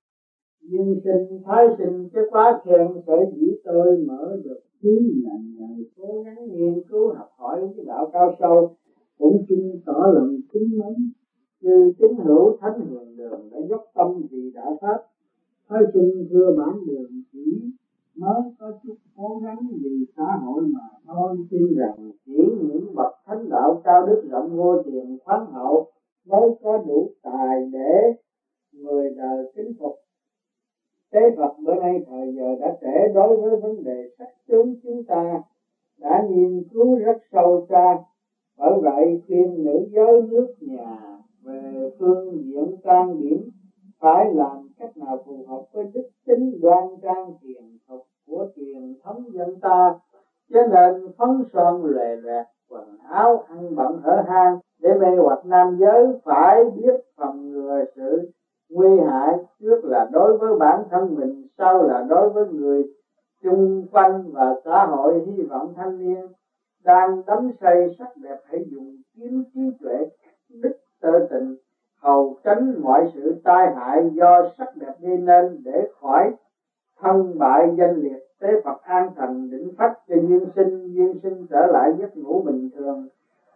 [0.60, 5.84] Nhưng sinh thái sinh cái quá khen sở dĩ tôi mở được trí là nhờ
[5.96, 8.76] cố gắng nghiên cứu học hỏi cái đạo cao sâu.
[9.18, 11.10] Cũng xin tỏ lòng kính mến.
[11.60, 14.98] Như tín hữu thánh hiền đường đã dốc tâm vì đạo pháp.
[15.70, 17.72] Thôi sinh thưa bản đường chỉ
[18.16, 21.36] mới có chút cố gắng vì xã hội mà thôi.
[21.50, 25.86] Tin rằng chỉ những bậc thánh đạo cao đức rộng vô tiền khoáng hậu
[26.26, 28.12] mới có đủ tài để
[28.72, 29.92] người đời kính phục.
[31.12, 35.02] Thế Phật bữa nay thời giờ đã trễ đối với vấn đề sắc tướng chúng
[35.02, 35.38] ta
[35.98, 37.96] đã nghiên cứu rất sâu xa.
[38.58, 43.48] Bởi vậy, khuyên nữ giới nước nhà về phương diện trang điểm
[44.00, 48.94] phải làm cách nào phù hợp với đức tính đoan trang hiền thục của truyền
[49.02, 49.94] thống dân ta,
[50.50, 55.46] cho nên phấn son lề loẹt quần áo ăn bận hở hang, để mê hoặc
[55.46, 58.28] nam giới phải biết phòng ngừa sự
[58.68, 62.84] nguy hại trước là đối với bản thân mình, sau là đối với người
[63.42, 66.26] chung quanh và xã hội hy vọng thanh niên
[66.84, 70.04] đang đắm say sắc đẹp hãy dùng kiếm trí tuệ
[70.48, 71.54] đức tơ tình
[72.00, 76.32] hầu tránh mọi sự tai hại do sắc đẹp gây nên để khỏi
[77.00, 81.44] thân bại danh liệt tế Phật an thành định phách cho duyên sinh duyên sinh
[81.50, 83.06] trở lại giấc ngủ bình thường.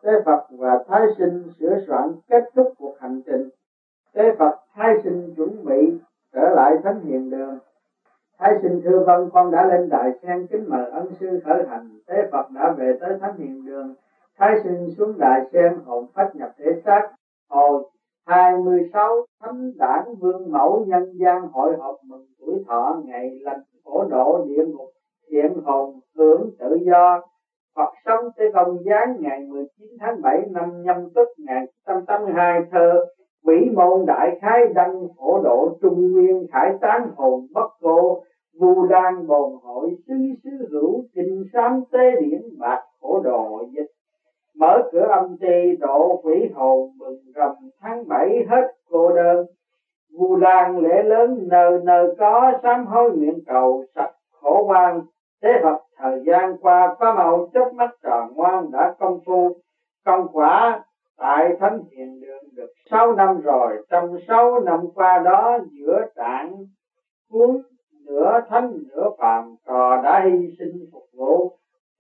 [0.03, 3.49] Tế Phật và Thái sinh sửa soạn kết thúc cuộc hành trình.
[4.13, 5.97] Tế Phật, Thái sinh chuẩn bị
[6.33, 7.59] trở lại thánh hiền đường.
[8.39, 11.99] Thái sinh thưa vân con đã lên đại sen kính mời ân sư khởi hành.
[12.07, 13.95] Tế Phật đã về tới thánh hiền đường.
[14.39, 17.11] Thái sinh xuống đại sen hồn phách nhập thể xác.
[17.49, 17.83] Hồi
[18.27, 24.05] 26 thánh đảng vương mẫu nhân gian hội họp mừng tuổi thọ ngày lành khổ
[24.11, 24.89] độ địa ngục,
[25.33, 27.21] hiện hồn hưởng tự do.
[27.77, 33.07] Phật sống tới công giáng ngày 19 tháng 7 năm nhâm tuất ngày 182 thơ
[33.45, 38.23] quỷ môn đại khái đăng phổ độ trung nguyên khải tán hồn bất cô,
[38.61, 44.02] vu đan bồn hội sứ sứ hữu trình sám tế điển bạc khổ độ dịch
[44.59, 49.47] mở cửa âm ti, độ quỷ hồn mừng rầm tháng bảy hết cô đơn.
[50.19, 55.01] Vu lan lễ lớn, nờ nờ có, sám hối nguyện cầu sạch khổ quan.
[55.43, 59.49] Thế Phật thời gian qua có màu chớp mắt tròn ngoan đã công phu.
[60.05, 60.83] Công quả
[61.17, 66.53] tại thánh hiền đường được sáu năm rồi, trong sáu năm qua đó, giữa trạng
[67.31, 67.63] cuốn,
[68.07, 71.51] nửa thánh, nửa phàm, trò đã hy sinh phục vụ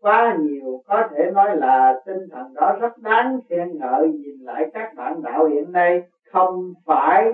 [0.02, 4.08] quá nhiều, có thể nói là tinh thần đó rất đáng khen ngợi.
[4.08, 7.32] Nhìn lại các bạn đạo hiện nay, không phải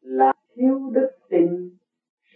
[0.00, 1.70] là thiếu đức tin,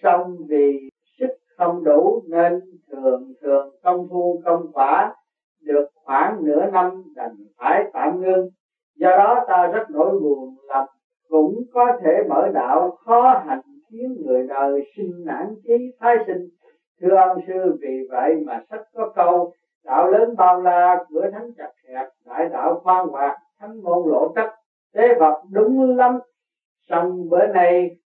[0.03, 5.15] song vì sức không đủ nên thường thường công phu công quả
[5.63, 8.49] được khoảng nửa năm đành phải tạm ngưng.
[8.97, 10.87] Do đó ta rất nỗi buồn là
[11.29, 16.49] cũng có thể mở đạo khó hành khiến người đời sinh nản chí thái sinh.
[17.01, 19.53] Thưa ông sư, vì vậy mà sách có câu
[19.85, 24.33] đạo lớn bao la, cửa thánh chặt hẹp, đại đạo khoan hoạt, thánh môn lộ
[24.37, 24.55] trách
[24.95, 26.19] thế Phật đúng lắm.
[26.89, 27.97] Xong bữa nay,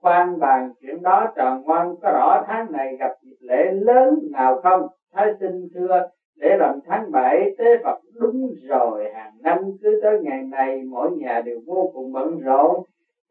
[0.00, 4.60] khoan bàn chuyện đó tròn ngoan có rõ tháng này gặp dịp lễ lớn nào
[4.62, 4.86] không?
[5.12, 6.00] Thái sinh thưa
[6.36, 11.10] để làm tháng bảy tế Phật đúng rồi, hàng năm cứ tới ngày này, mỗi
[11.10, 12.82] nhà đều vô cùng bận rộn.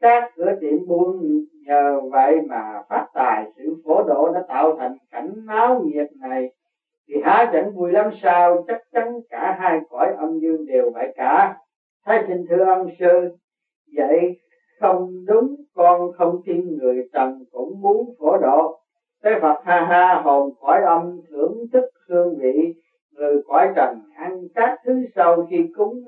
[0.02, 4.94] Các cửa tiệm buôn nhờ vậy mà phát tài, sự phổ độ đã tạo thành
[5.12, 6.50] cảnh náo nhiệt này
[7.08, 11.14] thì há chẳng vui lắm sao, chắc chắn cả hai cõi âm dương đều phải
[11.16, 11.58] cả.
[12.06, 13.30] Thái xin thưa ông sư
[13.96, 14.40] vậy
[14.80, 18.80] không đúng, con không tin người trần cũng muốn phổ độ.
[19.24, 22.74] Thế Phật ha ha hồn cõi âm thưởng thức hương vị,
[23.12, 26.04] người cõi trần ăn các thứ sau khi cúng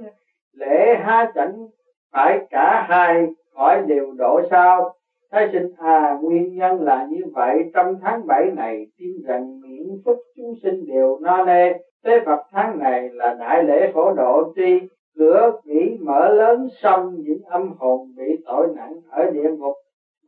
[0.53, 1.67] lễ há chẳng
[2.11, 4.96] phải cả hai cõi đều độ sao?
[5.31, 7.69] Thái sinh à nguyên nhân là như vậy.
[7.73, 11.73] Trong tháng 7 này, tin rằng miễn phúc chúng sinh đều no nê.
[12.03, 14.79] Tế Phật tháng này là đại lễ phổ độ tri,
[15.15, 19.73] cửa quỷ mở lớn xong, những âm hồn bị tội nặng ở địa ngục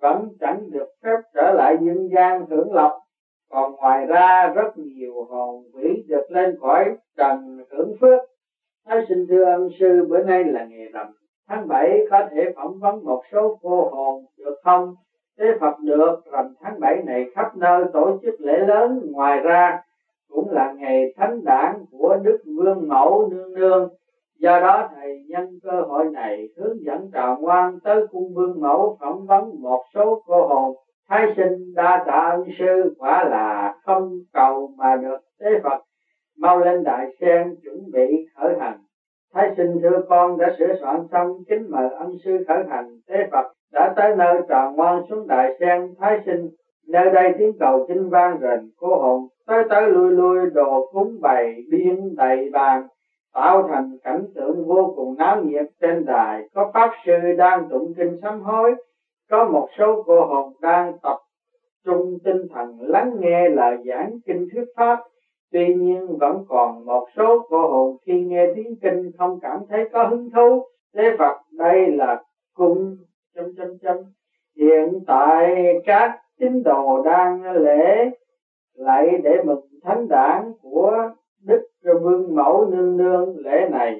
[0.01, 2.91] vẫn chẳng được phép trở lại nhân gian hưởng lộc.
[3.49, 8.19] Còn ngoài ra, rất nhiều hồn quỷ được lên khỏi trần hưởng phước.
[8.85, 11.07] Thái sinh thưa ân sư, bữa nay là ngày rằm
[11.49, 14.95] tháng 7 có thể phỏng vấn một số cô hồn được không?
[15.39, 19.79] Thế Phật được rằm tháng 7 này khắp nơi tổ chức lễ lớn ngoài ra,
[20.29, 23.89] cũng là ngày thánh đản của Đức Vương Mẫu Nương Nương.
[24.39, 28.97] Do đó, thầy nhân cơ hội này hướng dẫn trào ngoan tới cung Vương Mẫu
[28.99, 30.73] phỏng vấn một số cô hồn
[31.09, 35.79] thái sinh đa tạ ân sư, quả là không cầu mà được tế Phật
[36.37, 38.77] mau lên đại sen chuẩn bị khởi hành
[39.33, 42.87] thái sinh thưa con đã sửa soạn xong kính mời ân sư khởi hành.
[43.07, 45.93] Tế phật đã tới nơi tròn ngoan xuống đại sen.
[45.99, 46.47] Thái sinh,
[46.87, 49.25] nơi đây tiếng cầu kinh vang rền cô hồn.
[49.47, 52.81] Tới tới lui lui, đồ cúng bày biên đầy bàn.
[53.33, 56.43] Tạo thành cảnh tượng vô cùng náo nhiệt trên đài.
[56.53, 58.73] Có pháp sư đang tụng kinh sám hối.
[59.29, 61.15] Có một số cô hồn đang tập
[61.85, 64.99] trung tinh thần lắng nghe lời giảng kinh thuyết pháp
[65.51, 69.89] tuy nhiên vẫn còn một số cô hồn khi nghe tiếng kinh không cảm thấy
[69.93, 70.63] có hứng thú.
[70.93, 72.97] Thế phật, đây là cung,
[73.35, 73.95] chấm chấm chấm.
[74.57, 78.09] Hiện tại các tín đồ đang lễ
[78.73, 81.09] lại để mừng thánh đảng của
[81.45, 81.61] đức
[82.03, 83.95] vương mẫu nương nương lễ này.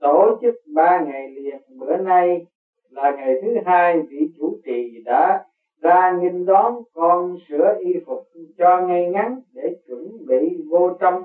[0.00, 2.46] Tổ chức ba ngày liền, bữa nay
[2.90, 5.44] là ngày thứ hai vị chủ trì đã
[5.82, 11.22] ra nghinh đón con sửa y phục cho ngay ngắn để chuẩn bị vô trong.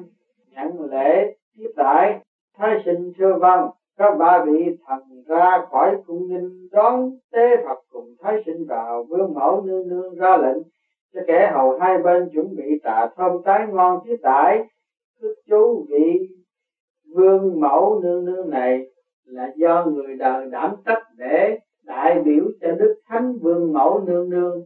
[0.52, 2.20] Nhận lễ tiếp đại
[2.58, 7.80] thái sinh thưa vâng các ba vị thần ra khỏi cung nhìn đón tế phật
[7.90, 10.58] cùng thái sinh vào vương mẫu nương nương ra lệnh
[11.14, 14.64] cho kẻ hầu hai bên chuẩn bị trà thơm trái ngon tiếp đãi.
[15.22, 16.28] Thức chú vị
[17.16, 18.86] vương mẫu nương nương này
[19.26, 21.60] là do người đời đảm trách để
[21.90, 24.64] đại biểu cho đức thánh vương mẫu nương nương,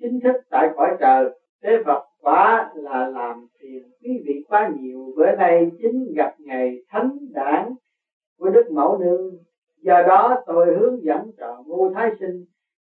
[0.00, 1.30] chính thức tại cõi trời.
[1.62, 5.12] Thế phật quá là làm phiền quý vị quá nhiều.
[5.16, 7.74] Bữa nay chính gặp ngày thánh đản
[8.38, 9.30] của đức mẫu nương.
[9.82, 12.44] Do đó tôi hướng dẫn trò ngu thái sinh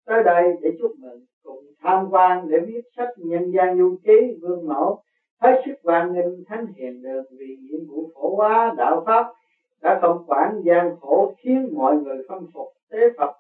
[0.07, 4.38] tới đây để chúc mừng, cùng tham quan để viết sách nhân gian du ký
[4.42, 5.03] vương mẫu,
[5.40, 9.27] hết sức hoan nghênh thánh hiền được vì nhiệm vụ phổ hóa đạo pháp
[9.83, 12.68] đã không quản gian khổ khiến mọi người phân phục.
[12.90, 13.31] Tế phật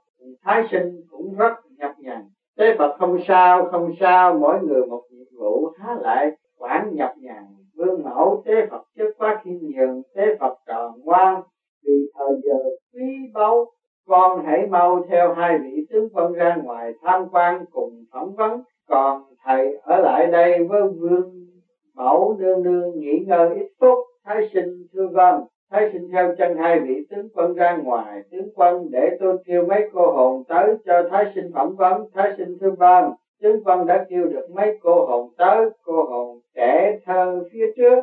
[0.42, 2.22] thái sinh cũng rất nhập nhằn.
[2.58, 7.14] Thế phật không sao không sao, mỗi người một nhiệm vụ há lại quản nhập
[7.16, 7.44] nhằn.
[7.76, 11.42] Vương mẫu, thế phật chất quá khiêm nhường, thế phật tròn quan.
[11.84, 12.58] Vì thời giờ
[12.92, 13.66] quý báu,
[14.06, 18.62] con hãy mau theo hai vị tướng quân ra ngoài tham quan cùng phỏng vấn.
[18.88, 21.46] Còn thầy ở lại đây với vương
[21.94, 23.98] mẫu nương nương nghỉ ngơi ít phút.
[24.24, 25.44] Thái sinh thưa vâng.
[25.74, 28.22] Thái xin theo chân hai vị tướng quân ra ngoài.
[28.30, 32.04] Tướng quân, để tôi kêu mấy cô hồn tới cho Thái sinh phỏng vấn.
[32.14, 35.66] Thái sinh thưa vâng Tướng quân đã kêu được mấy cô hồn tới.
[35.84, 38.00] Cô hồn trẻ thơ phía trước.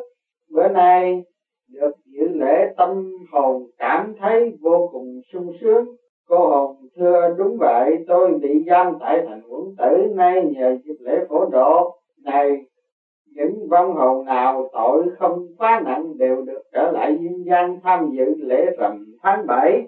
[0.53, 1.23] Bữa nay
[1.69, 5.85] được dự lễ tâm hồn cảm thấy vô cùng sung sướng.
[6.27, 10.07] Cô hồn thưa, đúng vậy, tôi bị giam tại thành quận tử.
[10.15, 11.95] Nay nhờ dịp lễ phổ độ.
[12.23, 12.65] Này
[13.35, 18.09] những vong hồn nào tội không quá nặng đều được trở lại dương gian tham
[18.11, 19.85] dự lễ rằm tháng bảy.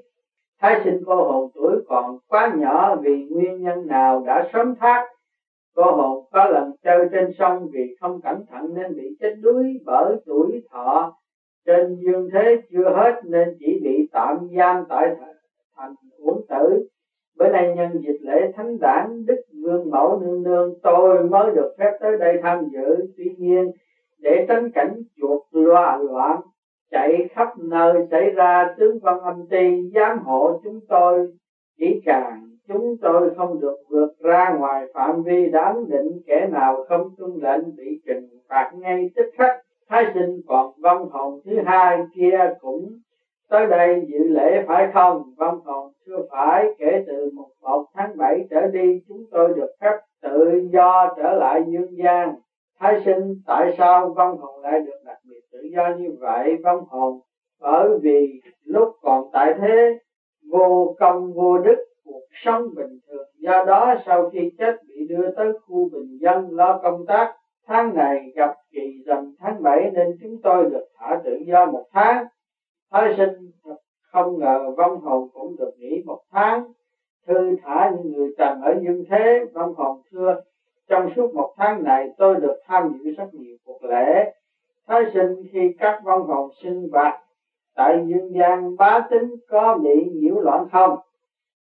[0.61, 5.07] Thái sinh cô hồn tuổi còn quá nhỏ vì nguyên nhân nào đã sớm thác
[5.75, 9.63] cô hồn có lần chơi trên sông vì không cẩn thận nên bị chết đuối
[9.85, 11.13] bởi tuổi thọ.
[11.65, 15.11] Trên dương thế chưa hết nên chỉ bị tạm giam tại
[15.77, 16.83] thành uổng tử
[17.37, 21.75] bữa nay nhân dịp lễ thánh đản, đức vương mẫu nương nương, tôi mới được
[21.79, 23.07] phép tới đây tham dự.
[23.17, 23.71] Tuy nhiên,
[24.19, 26.41] để tránh cảnh chuột loa loạn,
[26.91, 31.27] chạy khắp nơi xảy ra tướng văn âm ti, giám hộ chúng tôi
[31.77, 36.83] chỉ càng, chúng tôi không được vượt ra ngoài phạm vi đáng định, kẻ nào
[36.89, 39.57] không tuân lệnh bị trừng phạt ngay tức khắc.
[39.89, 42.99] Thái sinh còn vong hồn thứ hai kia cũng
[43.49, 45.23] tới đây dự lễ phải không?
[45.37, 46.67] Vong hồn chưa phải.
[46.77, 51.33] Kể từ một một tháng bảy trở đi, chúng tôi được phép tự do trở
[51.33, 52.35] lại dương gian.
[52.79, 56.57] Thái sinh, tại sao vong hồn lại được đặc biệt tự do như vậy?
[56.63, 57.19] Vong hồn,
[57.61, 59.97] bởi vì lúc còn tại thế,
[60.51, 61.75] vô công vô đức,
[62.05, 63.27] cuộc sống bình thường.
[63.39, 67.35] Do đó, sau khi chết bị đưa tới khu bình dân lo công tác,
[67.67, 71.83] tháng này gặp kỳ rằm tháng bảy, nên chúng tôi được thả tự do một
[71.93, 72.25] tháng
[72.93, 73.51] thái sinh
[74.01, 76.63] không ngờ vong hồn cũng được nghỉ một tháng.
[77.27, 80.41] Thư thả những người trần ở dương thế, vong hồn thưa.
[80.87, 84.33] Trong suốt một tháng này, tôi được tham dự rất nhiều cuộc lễ.
[84.87, 87.19] Thái sinh khi các vong hồn sinh hoạt,
[87.75, 90.97] tại dương gian bá tính có bị nhiễu loạn không?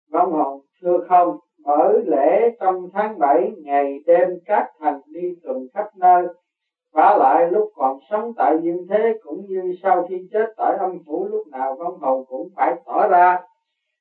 [0.09, 1.37] Vong hồn thưa không?
[1.65, 6.25] Bởi lễ trong tháng 7 ngày đêm các thành đi tuần khắp nơi
[6.93, 10.99] và lại lúc còn sống tại nhân thế cũng như sau khi chết tại âm
[11.05, 13.39] phủ lúc nào vong hồn cũng phải tỏ ra.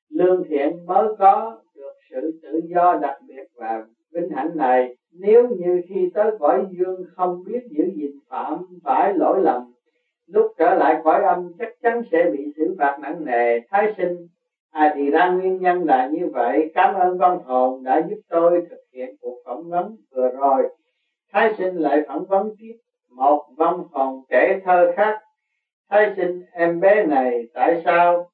[0.09, 4.95] Lương thiện mới có được sự tự do đặc biệt và vinh hạnh này.
[5.11, 9.61] Nếu như khi tới cõi dương không biết giữ gìn phạm phải lỗi lầm,
[10.27, 13.59] lúc trở lại cõi âm chắc chắn sẽ bị xử phạt nặng nề.
[13.69, 14.27] Thái sinh
[14.71, 16.71] à thì ra nguyên nhân là như vậy.
[16.73, 20.69] Cảm ơn văn hồn đã giúp tôi thực hiện cuộc phỏng vấn vừa rồi
[21.31, 22.73] thái sinh lại phản vấn tiếp.
[23.09, 25.19] Một vong phòng kể thơ khác.
[25.89, 28.25] Thái sinh, em bé này tại sao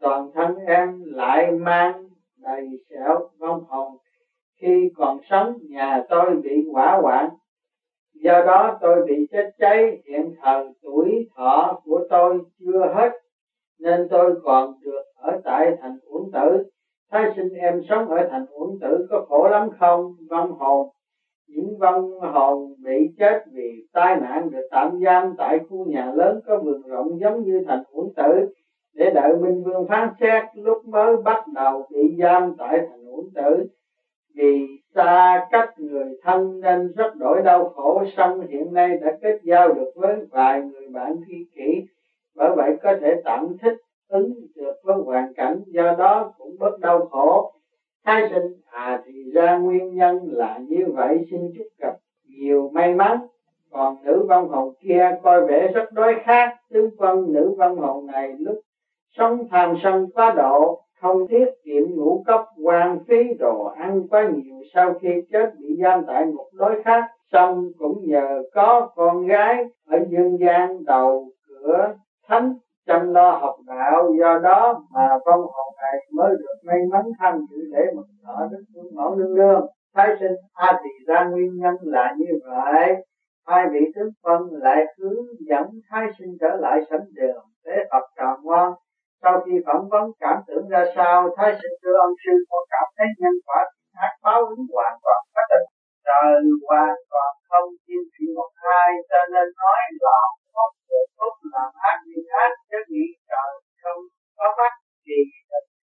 [0.00, 3.96] toàn thân em lại mang đầy sẹo vong phòng
[4.60, 5.54] khi còn sống?
[5.70, 7.30] Nhà tôi bị hỏa hoạn.
[8.14, 10.02] Do đó tôi bị chết cháy.
[10.08, 13.12] Hiện thời tuổi thọ của tôi chưa hết,
[13.78, 16.62] nên tôi còn được ở tại thành uẩn tử.
[17.10, 20.12] Thái sinh, em sống ở thành uẩn tử có khổ lắm không?
[20.30, 20.86] Vong hồn
[21.48, 26.38] những vong hồn bị chết vì tai nạn được tạm giam tại khu nhà lớn
[26.46, 28.46] có vườn rộng giống như thành uẩn tử
[28.96, 33.24] để đợi minh vương phán xét lúc mới bắt đầu bị giam tại thành uẩn
[33.34, 33.62] tử.
[34.34, 39.34] Vì xa cách người thân nên rất đổi đau khổ, song hiện nay đã kết
[39.42, 41.80] giao được với vài người bạn thi kỷ,
[42.34, 43.74] bởi vậy có thể tạm thích
[44.08, 47.55] ứng được với hoàn cảnh, do đó cũng bớt đau khổ
[48.06, 51.96] thái sinh à thì ra nguyên nhân là như vậy, xin chúc gặp
[52.28, 53.18] nhiều may mắn.
[53.70, 58.06] Còn nữ văn hồn kia coi vẻ rất đối khác tướng quân nữ văn hồn
[58.06, 58.56] này lúc
[59.16, 64.28] sống tham sân quá độ, không tiết kiệm ngũ cốc hoang phí đồ ăn quá
[64.28, 69.26] nhiều, sau khi chết bị giam tại một đối khác xong cũng nhờ có con
[69.26, 71.94] gái ở dương gian đầu cửa
[72.28, 72.54] thánh
[72.86, 77.38] chăm lo học đạo, do đó mà con hồn này mới được may mắn tham
[77.50, 79.66] dự để mừng thọ đức phương mẫu nương nương.
[79.94, 83.04] Thái sinh a thì ra nguyên nhân là như vậy.
[83.46, 88.04] Hai vị tướng phân lại hướng dẫn thái sinh trở lại sảnh đường để phật
[88.16, 88.72] trò ngoan
[89.22, 92.88] sau khi phỏng vấn, cảm tưởng ra sao thái sinh thưa ông sư, con cảm
[92.96, 93.60] thấy nhân quả
[93.94, 95.75] hát báo ứng hoàn toàn có định
[96.06, 100.18] trời qua còn không thiên vị một hai cho nên nói là
[100.54, 103.52] không được tốt làm ác như ác chứ nghĩ trời
[103.82, 104.02] không
[104.38, 104.72] có mắt
[105.04, 105.18] thì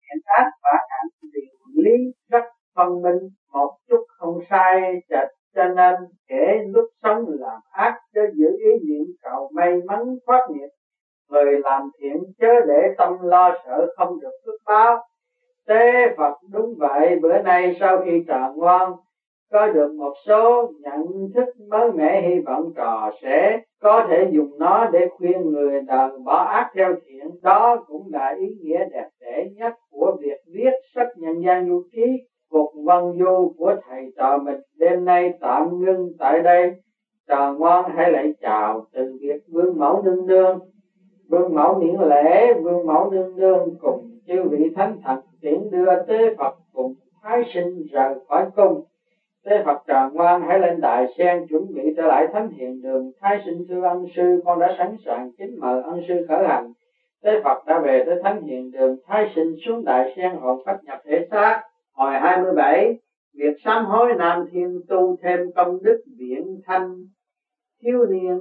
[0.04, 1.54] hiện ác phản ảnh điều
[1.84, 1.98] lý
[2.30, 2.44] rất
[2.76, 5.28] phân minh, một chút không sai chật.
[5.54, 5.94] Cho nên
[6.28, 10.68] kể lúc sống làm ác, cho giữ ý niệm cầu may mắn thoát nghiệp,
[11.30, 15.04] người làm thiện chớ để tâm lo sợ không được phước báo.
[15.66, 18.92] Tế Phật đúng vậy, bữa nay sau khi trà ngoan
[19.53, 24.59] có được một số nhận thức mới mẻ, hy vọng trò sẽ có thể dùng
[24.59, 27.26] nó để khuyên người đời bỏ ác theo thiện.
[27.42, 31.82] Đó cũng là ý nghĩa đẹp đẽ nhất của việc viết sách nhân gian du
[31.92, 32.18] ký,
[32.51, 34.59] cuộc văn du của thầy trò mình.
[34.78, 36.72] Đêm nay tạm ngưng tại đây.
[37.28, 40.59] Trò ngoan hãy lại chào từ việc vương mẫu nương nương.
[41.28, 46.03] Vương mẫu miễn lễ, vương mẫu nương nương cùng chư vị thánh thần tiễn đưa
[46.09, 48.84] tế phật cùng thái sinh rời khỏi cung
[49.45, 53.11] tế phật Tràng Quang hãy lên đại sen chuẩn bị trở lại thánh hiện đường
[53.20, 56.72] thái sinh sư ân sư, con đã sẵn sàng kính mời ân sư khởi hành.
[57.22, 60.84] Tế phật đã về tới thánh hiện đường thái sinh xuống đại sen hồn pháp
[60.84, 61.62] nhập thể xác.
[61.93, 62.99] Hồi 27
[63.34, 66.97] việc sám hối nam thiên tu thêm công đức viễn thanh.
[67.82, 68.38] Thiếu niên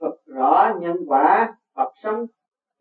[0.00, 2.26] thuật rõ nhân quả, Phật sống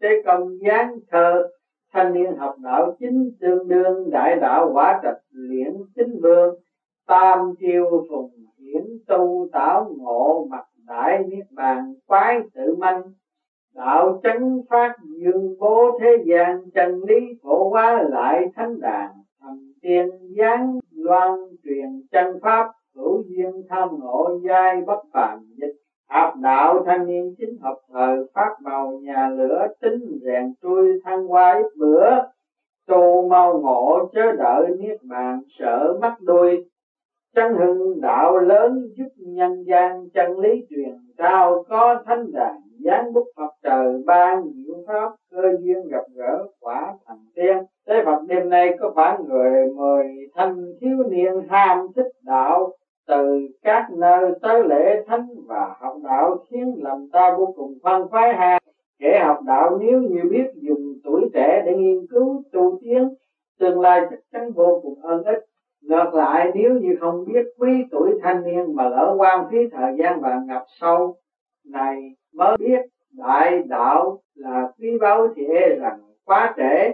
[0.02, 1.48] tế công gián thơ
[1.94, 6.56] thanh niên học đạo chính tương đương, đại đạo quả trạch luyện chính vương
[7.12, 13.02] tam chiêu phùng hiển tu tạo ngộ mặt đại niết bàn quái tự manh.
[13.76, 19.74] Đạo chấn phát dương bố thế gian chân lý phổ hóa lại thánh đàn thần
[19.82, 21.32] tiên giáng loan
[21.64, 25.76] truyền chân pháp, hữu duyên tham ngộ giai bất phàm dịch.
[26.10, 31.28] Học đạo thanh niên chính hợp thời, phát màu nhà lửa, tính rèn trui thăng
[31.28, 32.10] hoa ít bữa.
[32.88, 36.71] Tu mau ngộ chớ đợi niết bàn, sợ mắt đuôi
[37.36, 42.56] chân hưng đạo lớn giúp nhân gian chân lý truyền trao có thánh đàn
[42.86, 47.58] giáng bút Phật trời ban diệu pháp cơ duyên gặp gỡ quả thành tiên.
[47.88, 50.06] Thế Phật đêm nay có khoảng người mời
[50.36, 52.72] thanh thiếu niên ham thích đạo,
[53.08, 58.02] từ các nơi tới lễ thánh và học đạo khiến lòng ta vô cùng phân
[58.12, 58.60] phái ha.
[59.00, 63.14] Kẻ học đạo nếu như biết dùng tuổi trẻ để nghiên cứu tu tiến,
[63.60, 65.51] tương lai chắc chắn vô cùng ơn ích
[65.82, 69.94] ngược lại, nếu như không biết quý tuổi thanh niên mà lỡ quan phí thời
[70.00, 71.16] gian và ngập sâu,
[71.66, 76.92] này mới biết đại đạo là quý báu thì e rằng quá trễ.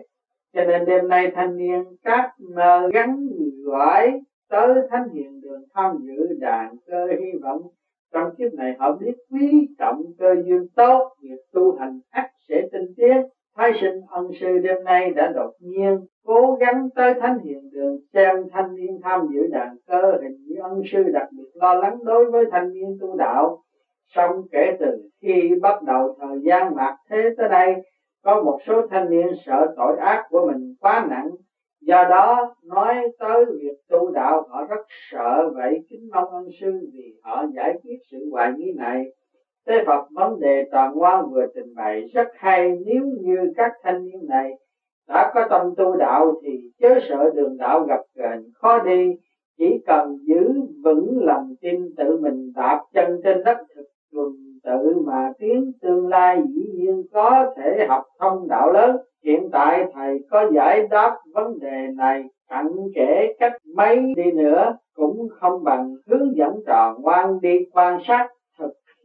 [0.54, 3.28] Cho nên đêm nay thanh niên các mơ gắn
[3.64, 7.62] gọi tới thánh hiền đường tham dự đàn cơ hy vọng.
[8.14, 12.68] Trong kiếp này họ biết quý trọng cơ duyên tốt việc tu hành ắt sẽ
[12.72, 13.18] tinh tiến
[13.58, 17.98] thái sinh ân sư đêm nay đã đột nhiên cố gắng tới thánh hiện đường
[18.14, 21.98] xem thanh niên tham dự đàn cơ hình như ân sư đặc biệt lo lắng
[22.04, 23.58] đối với thanh niên tu đạo.
[24.16, 27.76] Xong kể từ khi bắt đầu thời gian mạt thế tới đây,
[28.24, 31.30] có một số thanh niên sợ tội ác của mình quá nặng.
[31.82, 34.82] Do đó, nói tới việc tu đạo, họ rất
[35.12, 35.80] sợ vậy.
[35.90, 39.04] Kính mong ân sư vì họ giải quyết sự hoài nghi này
[39.68, 44.06] thế Phật vấn đề toàn hoa vừa trình bày rất hay, nếu như các thanh
[44.06, 44.52] niên này
[45.08, 46.50] đã có tâm tu đạo thì
[46.80, 49.14] chớ sợ đường đạo gặp gềnh khó đi.
[49.58, 50.54] Chỉ cần giữ
[50.84, 54.28] vững lòng tin tự mình đạp chân trên đất thực tuần
[54.64, 58.98] tự mà tiến tương lai dĩ nhiên có thể học thông đạo lớn.
[59.24, 64.78] Hiện tại thầy có giải đáp vấn đề này cặn kể cách mấy đi nữa
[64.96, 68.28] cũng không bằng hướng dẫn tròn quan đi quan sát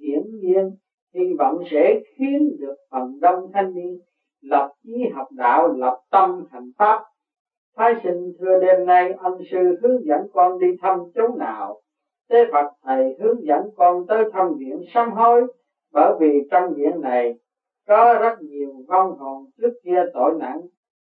[0.02, 0.70] hiển nhiên,
[1.14, 3.98] hy vọng sẽ khiến được phần đông thanh niên
[4.42, 7.02] lập chí học đạo, lập tâm thành pháp.
[7.76, 11.80] Thái sinh thưa đêm nay ân sư hướng dẫn con đi thăm chỗ nào?
[12.28, 15.46] Tế phật thầy hướng dẫn con tới thăm viện sám hối,
[15.92, 17.34] bởi vì trong viện này
[17.86, 20.60] có rất nhiều vong hồn trước kia tội nặng.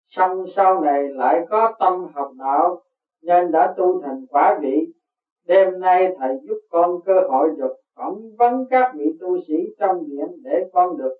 [0.08, 2.82] Xong sau này lại có tâm học đạo,
[3.22, 4.88] nên đã tu thành quả vị.
[5.48, 10.04] Đêm nay thầy giúp con cơ hội được phỏng vấn các vị tu sĩ trong
[10.10, 11.14] viện để con được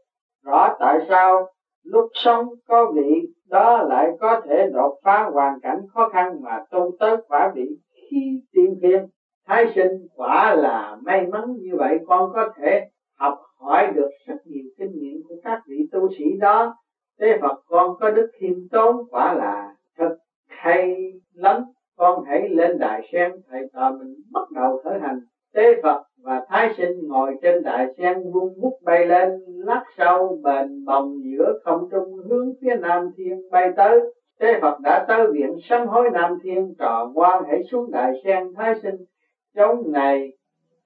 [0.44, 1.48] rõ tại sao
[1.84, 6.64] lúc sống có vị, đó lại có thể đột phá hoàn cảnh khó khăn mà
[6.72, 9.08] tu tới quả vị khi tiên thiên.
[9.48, 12.82] Thái sinh quả là may mắn như vậy, con có thể
[13.20, 16.76] học hỏi được rất nhiều kinh nghiệm của các vị tu sĩ đó.
[17.20, 20.16] Thế Phật, con có đức khiêm tốn, quả là thật
[20.48, 21.64] hay lắm.
[21.98, 25.20] Con hãy lên đài sen thầy tòa mình bắt đầu khởi hành
[25.54, 30.40] tế Phật và Thái Sinh ngồi trên đại sen vung bút bay lên lắc sâu
[30.44, 34.00] bền bồng giữa không trung hướng phía Nam Thiên bay tới.
[34.40, 38.44] Tế Phật đã tới viện sám hối Nam Thiên trò quan hãy xuống đại sen
[38.56, 38.96] Thái Sinh.
[39.56, 40.32] Trong ngày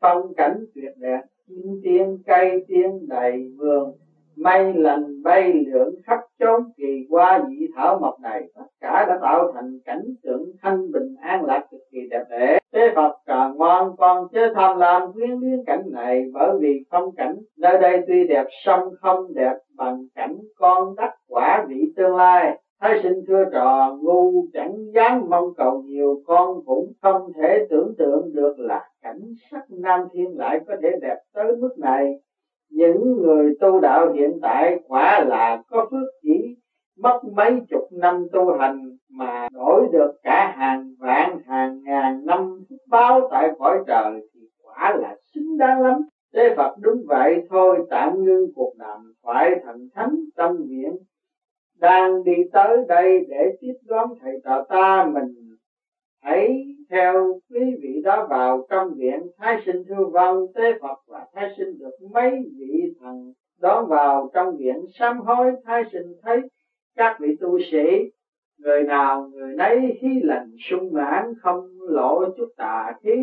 [0.01, 3.91] phong cảnh tuyệt đẹp, chim tiên cây tiên đầy vườn,
[4.37, 9.19] mây lành bay lượn khắp chốn kỳ qua dị thảo mọc này, tất cả đã
[9.21, 12.59] tạo thành cảnh tượng thanh bình an lạc cực kỳ đẹp đẽ.
[12.73, 17.15] Thế phật càng ngoan con chớ tham lam quyến luyến cảnh này bởi vì phong
[17.15, 22.15] cảnh nơi đây tuy đẹp song không đẹp bằng cảnh con đắc quả vị tương
[22.15, 22.59] lai.
[22.81, 27.93] Thái sinh thưa trò ngu chẳng dám mong cầu nhiều con cũng không thể tưởng
[27.97, 29.21] tượng được là cảnh
[29.51, 32.19] sắc Nam Thiên lại có thể đẹp tới mức này
[32.69, 36.55] những người tu đạo hiện tại quả là có phước chỉ.
[36.99, 42.59] Mất mấy chục năm tu hành mà đổi được cả hàng vạn, hàng ngàn năm
[42.69, 46.01] phúc báo tại cõi trời thì quả là xứng đáng lắm.
[46.33, 50.97] Thế Phật đúng vậy, thôi tạm ngưng cuộc đàm thoại thần thánh tâm nguyện
[51.79, 55.46] đang đi tới đây để tiếp đón thầy trò ta mình
[56.21, 61.25] hãy theo quý vị đó vào trong viện thái sinh thư văn tế phật và
[61.33, 66.41] thái sinh được mấy vị thần đón vào trong viện sám hối thái sinh thấy
[66.97, 68.11] các vị tu sĩ,
[68.57, 73.15] người nào người nấy khí lành sung mãn, không lộ chút tà khí.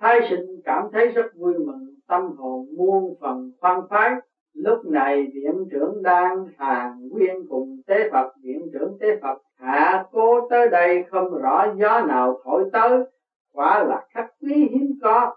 [0.00, 4.10] Thái sinh cảm thấy rất vui mừng, tâm hồn muôn phần khoan khoái.
[4.54, 10.04] Lúc này viện trưởng đang hàng nguyên cùng tế phật, viện trưởng tế phật hạ
[10.12, 13.04] cô tới đây không rõ gió nào thổi tới,
[13.52, 15.34] quả là khách quý hiếm có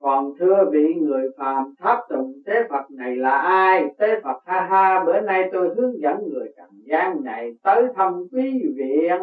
[0.00, 3.84] còn thưa vị người phàm tháp tùng tế Phật này là ai?
[3.98, 8.12] Tế Phật ha ha, bữa nay tôi hướng dẫn người trần gian này tới thăm
[8.32, 9.22] quý viện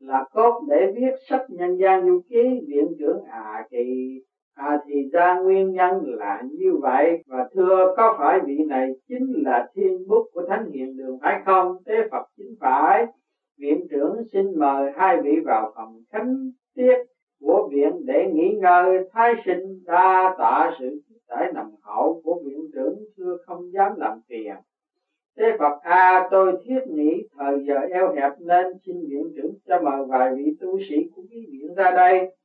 [0.00, 4.14] là cốt để viết sách nhân gian du ký, viện trưởng à thì
[4.54, 9.32] à thì ra nguyên nhân là như vậy và thưa, có phải vị này chính
[9.44, 11.76] là thiên bút của thánh hiền đường phải không?
[11.86, 13.06] Tế Phật chính phải.
[14.38, 16.34] Xin mời hai vị vào phòng khánh
[16.74, 16.96] tiết
[17.40, 19.00] của viện để nghỉ ngơi.
[19.12, 24.20] Thái sinh đa tạ sự giải nằm hậu của viện trưởng xưa không dám làm
[24.28, 24.54] phiền.
[25.36, 29.52] Thế Phật A à, tôi thiết nghĩ thời giờ eo hẹp nên xin viện trưởng
[29.68, 32.36] cho mời vài vị tu sĩ của quý viện ra đây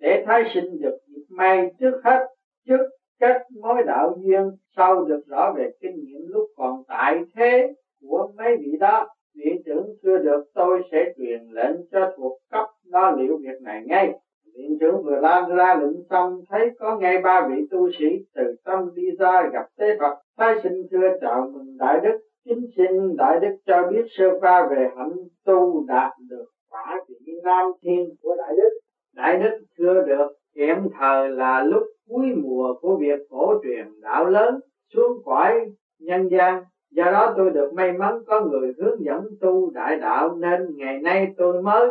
[0.00, 2.26] để thái sinh được dịp may trước hết
[2.66, 2.88] trước
[3.20, 8.32] các mối đạo duyên sau được rõ về kinh nghiệm lúc còn tại thế của
[8.36, 9.06] mấy vị đó
[9.38, 13.82] viện trưởng chưa được, tôi sẽ truyền lệnh cho thuộc cấp lo liệu việc này
[13.86, 14.12] ngay.
[14.54, 18.42] Viện trưởng vừa lan ra lệnh xong, thấy có ngay ba vị tu sĩ từ
[18.64, 20.14] tâm đi ra gặp tế phật.
[20.38, 22.18] Thái sinh thưa chào mừng đại đức.
[22.44, 27.32] Kính xin đại đức cho biết sơ qua về hạnh tu đạt được quả vị
[27.44, 28.70] nam thiên của đại đức.
[29.14, 34.26] Đại đức thưa được, hiện thời là lúc cuối mùa của việc phổ truyền đạo
[34.26, 34.60] lớn,
[34.94, 35.52] xuống cõi
[35.98, 40.36] nhân gian do đó tôi được may mắn có người hướng dẫn tu đại đạo
[40.36, 41.90] nên ngày nay tôi mới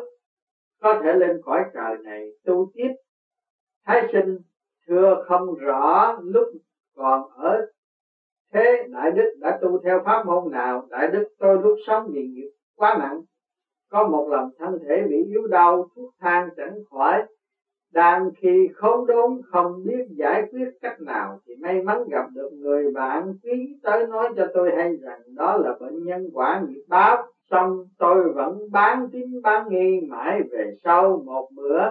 [0.82, 2.90] có thể lên cõi trời này tu tiếp.
[3.86, 4.40] Thái sinh,
[4.88, 6.48] thưa không rõ lúc
[6.96, 7.66] còn ở
[8.54, 10.88] thế, đại đức đã tu theo pháp môn nào?
[10.90, 13.22] Đại đức tôi lúc sống bị nghiệp quá nặng,
[13.90, 17.26] có một lần thân thể bị yếu đau, thuốc thang chẳng khỏi
[17.94, 22.50] đang khi khốn đốn không biết giải quyết cách nào thì may mắn gặp được
[22.54, 26.84] người bạn quý tới nói cho tôi hay rằng đó là bệnh nhân quả nghiệp
[26.88, 27.28] báo.
[27.52, 31.82] Xong tôi vẫn bán tín bán nghi mãi về sau một bữa.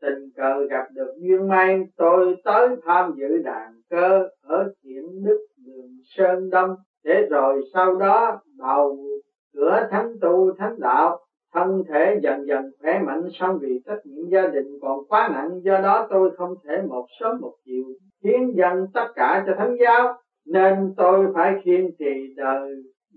[0.00, 5.46] Tình cờ gặp được duyên may, tôi tới tham dự đàn cơ ở thiện đức
[5.66, 6.76] đường sơn đông.
[7.04, 9.06] Để rồi sau đó, đầu
[9.54, 14.28] cửa thánh tu thánh đạo thân thể dần dần khỏe mạnh xong vì trách nhiệm
[14.28, 17.84] gia đình còn quá nặng, do đó tôi không thể một sớm một chiều
[18.24, 20.14] hiến dâng tất cả cho thánh giáo.
[20.46, 22.70] Nên tôi phải kiên trì đời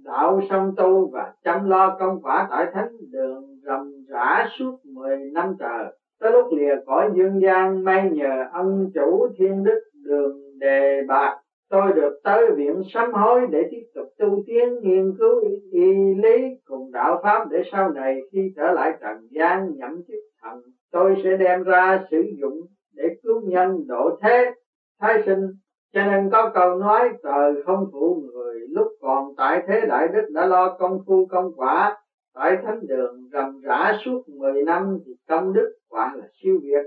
[0.04, 5.18] đạo song tu và chăm lo công quả tại thánh đường rầm rã suốt 10
[5.34, 5.86] năm trời.
[6.20, 11.38] Tới lúc lìa cõi dương gian, may nhờ ân chủ thiên đức đường đề bạc
[11.70, 16.48] tôi được tới viện sám hối để tiếp tục tu tiến, nghiên cứu y lý
[16.66, 20.62] cùng đạo pháp để sau này khi trở lại trần gian nhậm chức thần,
[20.92, 22.62] tôi sẽ đem ra sử dụng
[22.96, 24.52] để cứu nhân độ thế,
[25.00, 25.48] thái sinh.
[25.94, 30.30] Cho nên có câu nói trời không phụ người lúc còn tại thế đại đức
[30.34, 31.96] đã lo công phu công quả,
[32.34, 36.84] tại thánh đường rầm rã suốt 10 năm thì công đức quả là siêu việt.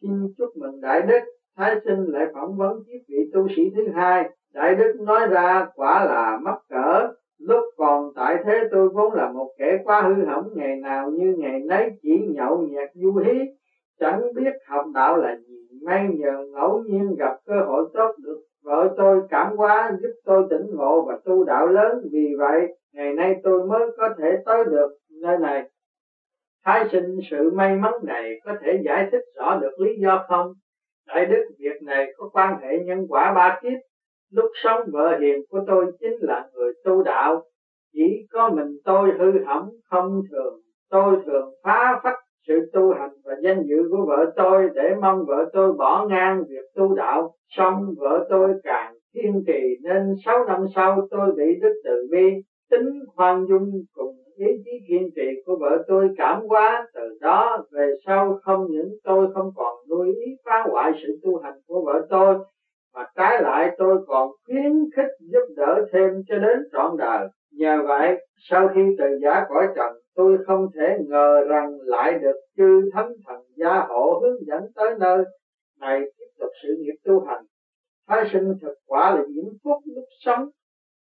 [0.00, 1.20] Xin chúc mừng đại đức
[1.56, 4.30] thái sinh lại phỏng vấn tiếp vị tu sĩ thứ hai.
[4.54, 7.08] Đại đức nói ra, quả là mắc cỡ.
[7.38, 11.34] Lúc còn tại thế, tôi vốn là một kẻ quá hư hỏng, ngày nào như
[11.38, 13.38] ngày nấy chỉ nhậu nhẹt du hí.
[14.00, 15.68] Chẳng biết học đạo là gì.
[15.82, 20.46] May nhờ ngẫu nhiên gặp cơ hội tốt được vợ tôi cảm hóa, giúp tôi
[20.50, 22.00] tỉnh ngộ và tu đạo lớn.
[22.12, 24.90] Vì vậy, ngày nay tôi mới có thể tới được
[25.22, 25.70] nơi này.
[26.64, 30.52] Thái sinh sự may mắn này có thể giải thích rõ được lý do không?
[31.14, 33.78] Đại đức, việc này có quan hệ nhân quả ba kiếp.
[34.32, 37.42] Lúc sống vợ hiền của tôi chính là người tu đạo.
[37.92, 40.60] Chỉ có mình tôi hư hỏng không thường.
[40.90, 45.24] Tôi thường phá phách sự tu hành và danh dự của vợ tôi để mong
[45.26, 47.34] vợ tôi bỏ ngang việc tu đạo.
[47.48, 52.26] Xong vợ tôi càng kiên trì nên sáu năm sau tôi bị đức từ bi,
[52.70, 57.64] tính khoan dung cùng ý chí kiên trì của vợ tôi cảm hóa từ đó
[57.72, 61.84] về sau không những tôi không còn nuôi ý phá hoại sự tu hành của
[61.86, 62.34] vợ tôi,
[62.94, 67.28] mà trái lại tôi còn khuyến khích giúp đỡ thêm cho đến trọn đời.
[67.52, 72.36] Nhờ vậy, sau khi từ giả cõi trần, tôi không thể ngờ rằng lại được
[72.56, 75.24] chư thánh thần gia hộ hướng dẫn tới nơi
[75.80, 77.44] này tiếp tục sự nghiệp tu hành.
[78.08, 80.48] Thái sinh thực quả là những phúc lúc sống,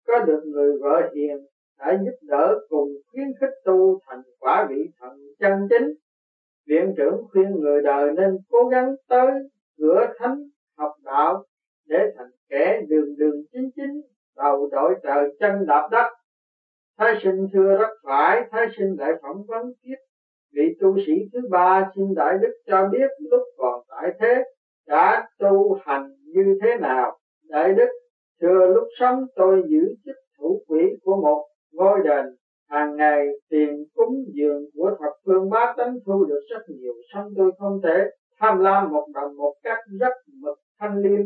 [0.07, 1.37] có được người vợ hiền
[1.79, 5.93] đã giúp đỡ cùng khuyến khích tu thành quả vị thần chân chính.
[6.67, 9.31] Viện trưởng khuyên người đời nên cố gắng tới
[9.77, 10.43] cửa thánh
[10.77, 11.43] học đạo
[11.87, 14.01] để thành kẻ đường đường chính chính,
[14.37, 16.09] đầu đội trời chân đạp đất.
[16.97, 19.95] Thái sinh thưa rất phải, thái sinh lại phỏng vấn tiếp
[20.53, 24.43] vị tu sĩ thứ ba xin đại đức cho biết lúc còn tại thế
[24.87, 27.17] đã tu hành như thế nào.
[27.49, 27.89] Đại đức,
[28.41, 32.25] thưa lúc sống tôi giữ chức thủ quỹ của một ngôi đền,
[32.69, 37.25] hàng ngày tiền cúng dường của thập phương bá tánh thu được rất nhiều song
[37.37, 38.09] tôi không thể,
[38.39, 41.25] tham lam một đồng một cách rất mực thanh liêm.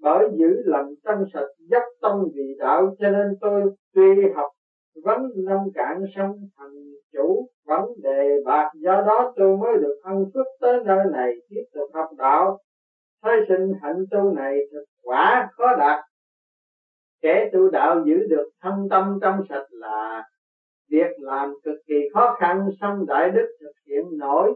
[0.00, 3.62] Bởi giữ lòng tâm sạch dốc tông vì đạo, cho nên tôi
[3.94, 4.04] tuy
[4.34, 4.50] học
[5.04, 6.74] vấn năm cạn sông thành
[7.12, 8.70] chủ, vấn đề bạc.
[8.74, 12.58] Do đó tôi mới được ân phước tới nơi này tiếp tục học đạo.
[13.22, 16.04] Thay sinh hạnh tu này thực quả khó đạt
[17.22, 20.22] kẻ tu đạo giữ được thân tâm trong sạch là
[20.90, 24.54] việc làm cực kỳ khó khăn, song đại đức thực hiện nổi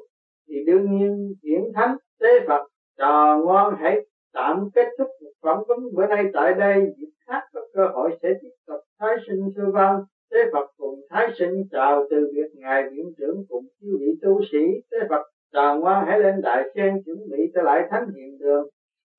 [0.49, 2.67] thì đương nhiên hiển thánh tế phật
[2.99, 5.79] trò ngoan hãy tạm kết thúc một phỏng vấn.
[5.95, 8.81] Bữa nay tại đây, dịp khác có cơ hội sẽ tiếp tục.
[9.01, 10.01] Thái sinh sư văn,
[10.31, 14.41] tế phật cùng thái sinh chào từ việc ngài viện trưởng cùng chư vị tu
[14.53, 14.67] sĩ.
[14.91, 18.69] Tế phật trò ngoan hãy lên đại sen chuẩn bị trở lại thánh hiện đường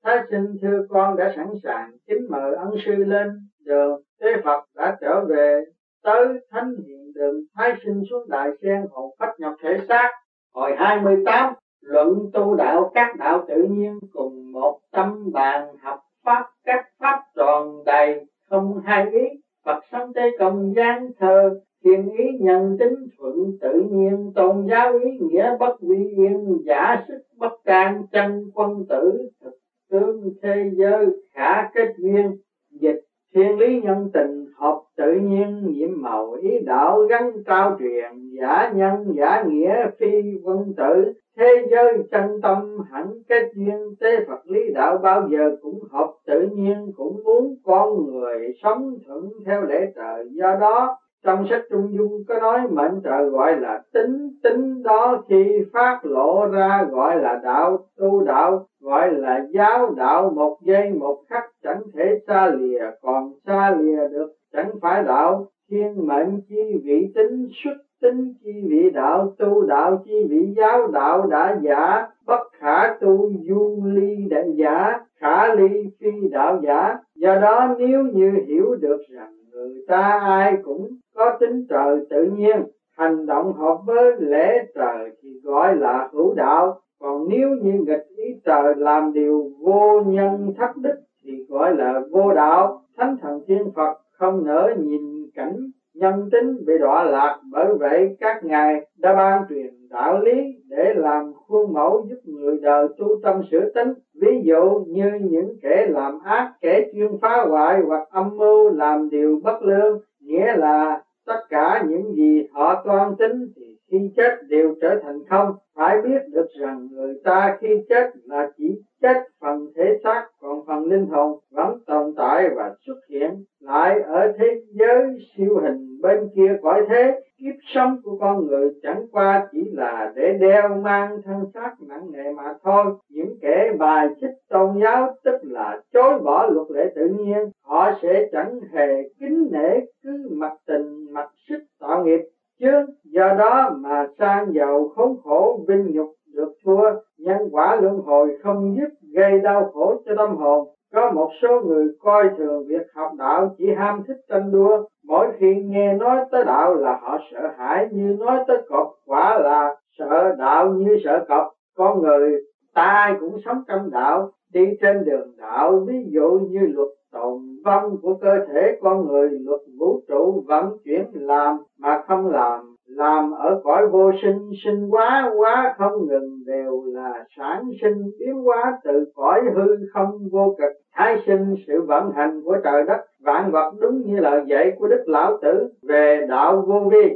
[0.04, 3.28] thái sinh thưa con đã sẵn sàng kính mời ân sư lên
[3.66, 4.02] đường.
[4.22, 5.64] Thế phật đã trở về
[6.04, 7.36] tới thánh hiện đường.
[7.56, 10.12] Thái sinh xuống đại sen hồn phách nhập thể xác.
[10.54, 16.46] Hồi 28 luận tu đạo các đạo tự nhiên cùng một tâm bàn học pháp,
[16.66, 19.24] các pháp tròn đầy không hai ý.
[19.66, 24.94] Phật sống tế công gian thờ thiên ý nhân tính thuận, tự nhiên tôn giáo
[24.94, 29.54] ý nghĩa bất vi yên, giả sức bất can, chân quân tử thực
[29.94, 32.32] tương thế giới khả kết duyên
[32.72, 33.02] dịch
[33.36, 38.72] thiên lý nhân tình, hợp tự nhiên, nhiệm màu ý đạo, gắn cao truyền, giả
[38.76, 41.14] nhân, giả nghĩa, phi quân tử.
[41.38, 46.14] Thế giới chân tâm hẳn kết duyên tế Phật lý đạo bao giờ cũng hợp
[46.26, 50.26] tự nhiên, cũng muốn con người sống thuận theo lễ trời.
[50.32, 55.24] Do đó trong sách trung dung có nói, mệnh trời gọi là tính tính đó
[55.30, 60.30] khi phát lộ ra gọi là đạo, tu đạo, gọi là giáo đạo.
[60.36, 64.34] Một giây, một khắc, chẳng thể xa lìa, còn xa lìa được.
[64.54, 70.02] Chẳng phải đạo thiên mệnh chi vị tính, xuất tính chi vị đạo, tu đạo
[70.06, 72.08] chi vị giáo đạo đã giả.
[72.26, 76.98] Bất khả tu du ly đại giả, khả ly phi đạo giả.
[77.16, 82.24] Do đó nếu như hiểu được rằng người ta ai cũng có tính trời tự
[82.24, 82.64] nhiên,
[82.98, 86.80] hành động hợp với lễ trời thì gọi là hữu đạo.
[87.00, 92.00] Còn nếu như nghịch ý trời làm điều vô nhân thất đức thì gọi là
[92.12, 92.82] vô đạo.
[92.98, 98.16] Thánh thần thiên phật không nỡ nhìn cảnh nhân tính bị đọa lạc bởi vậy
[98.20, 103.16] các ngài đã ban truyền đạo lý để làm khuôn mẫu giúp người đời tu
[103.24, 108.08] tâm sửa tính ví dụ như những kẻ làm ác, kẻ chuyên phá hoại hoặc
[108.10, 113.48] âm mưu làm điều bất lương, nghĩa là tất cả những gì họ toan tính
[113.56, 115.56] thì khi chết đều trở thành không.
[115.76, 120.66] Phải biết được rằng người ta khi chết là chỉ chết phần thể xác, còn
[120.68, 126.02] phần linh hồn vẫn tồn tại và xuất hiện lại ở thế giới siêu hình
[126.02, 127.20] bên kia cõi thế.
[127.38, 132.12] Kiếp sống của con người chẳng qua chỉ là để đeo mang thân xác nặng
[132.12, 132.84] nề mà thôi.
[133.10, 137.92] Những kẻ bài xích tôn giáo, tức là chối bỏ luật lệ tự nhiên, họ
[138.02, 142.22] sẽ chẳng hề kính nể cứ mặc tình mặc sức tạo nghiệp
[142.60, 147.98] chứ do đó mà sang giàu khốn khổ, vinh nhục được thua, nhân quả luân
[147.98, 150.68] hồi không dứt gây đau khổ cho tâm hồn.
[150.94, 154.88] Có một số người coi thường việc học đạo chỉ ham thích tranh đua.
[155.08, 159.40] Mỗi khi nghe nói tới đạo là họ sợ hãi như nói tới cọp quả
[159.40, 162.38] là sợ đạo như sợ cọp con người
[162.74, 167.40] ta ai cũng sống trong đạo, đi trên đường đạo, ví dụ như luật tồn
[167.66, 172.76] vong của cơ thể con người luật vũ trụ vận chuyển làm mà không làm.
[172.86, 178.36] Làm ở cõi vô sinh sinh quá quá không ngừng đều là sản sinh biến
[178.36, 180.72] hóa từ cõi hư không vô cực.
[180.96, 184.88] Thái sinh, sự vận hành của trời đất, vạn vật đúng như lời dạy của
[184.88, 187.10] đức lão tử về đạo vô vi.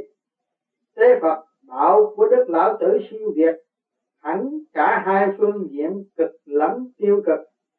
[0.96, 3.54] Thế phật, đạo của đức lão tử siêu việt.
[4.22, 7.38] Hẳn cả hai phương diện cực lẫn tiêu cực,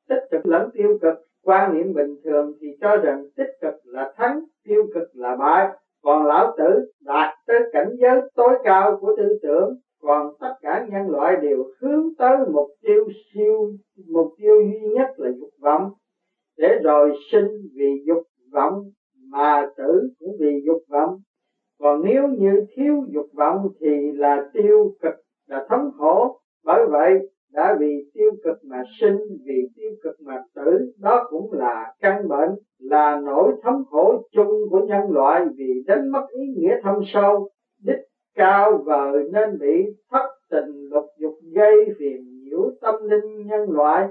[0.09, 4.13] tích cực lẫn tiêu cực quan niệm bình thường thì cho rằng tích cực là
[4.17, 5.69] thắng, tiêu cực là bại.
[6.03, 10.87] Còn lão tử đạt tới cảnh giới tối cao của tư tưởng, còn tất cả
[10.91, 13.71] nhân loại đều hướng tới mục tiêu siêu,
[14.07, 15.91] mục tiêu duy nhất là dục vọng.
[16.57, 18.23] Để rồi sinh vì dục
[18.53, 18.83] vọng,
[19.31, 21.19] mà tử cũng vì dục vọng.
[21.79, 25.13] Còn nếu như thiếu dục vọng thì là tiêu cực,
[25.47, 26.39] là thống khổ.
[26.63, 31.53] Bởi vậy đã vì tiêu cực mà sinh, vì tiêu cực mà tử, đó cũng
[31.53, 36.41] là căn bệnh, là nỗi thống khổ chung của nhân loại vì đánh mất ý
[36.55, 37.49] nghĩa thâm sâu,
[37.83, 37.99] đích
[38.35, 44.07] cao vời nên bị thất tình lục dục gây phiền nhiễu tâm linh nhân loại,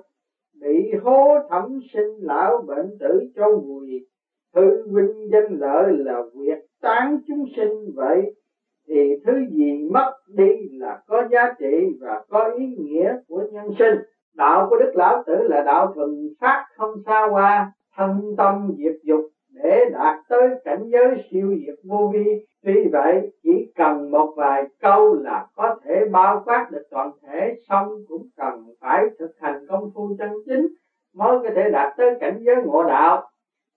[0.61, 3.89] bị hố thẩm sinh lão bệnh tử cho vùi
[4.55, 8.35] hư vinh danh lợi là việc tán chúng sinh vậy
[8.89, 13.71] thì thứ gì mất đi là có giá trị và có ý nghĩa của nhân
[13.79, 13.95] sinh.
[14.35, 16.11] Đạo của đức lão tử là đạo thuần
[16.41, 19.21] phát không xa hoa thân tâm diệt dục
[19.55, 22.47] để đạt tới cảnh giới siêu diệt vô vi.
[22.65, 27.55] Tuy vậy, chỉ cần một vài câu là có thể bao quát được toàn thể,
[27.69, 30.67] xong cũng cần phải thực hành công phu chân chính
[31.15, 33.31] mới có thể đạt tới cảnh giới ngộ đạo.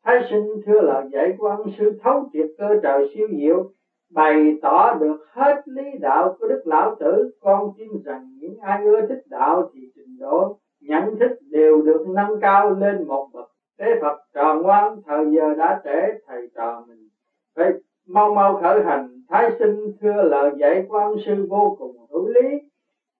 [0.05, 3.71] Thái sinh thưa lời dạy của ân sư thấu triệt cơ trời siêu diệu
[4.13, 7.31] bày tỏ được hết lý đạo của đức lão tử.
[7.41, 12.07] Con tin rằng những ai ưa thích đạo thì trình độ, nhận thức đều được
[12.07, 13.51] nâng cao lên một bậc.
[13.79, 17.09] Thế phật tròn ngoan thời giờ đã trễ, thầy trò mình
[17.55, 17.71] phải
[18.07, 19.21] mau mau khởi hành.
[19.29, 22.57] Thái sinh thưa lời dạy của ân sư vô cùng hữu lý.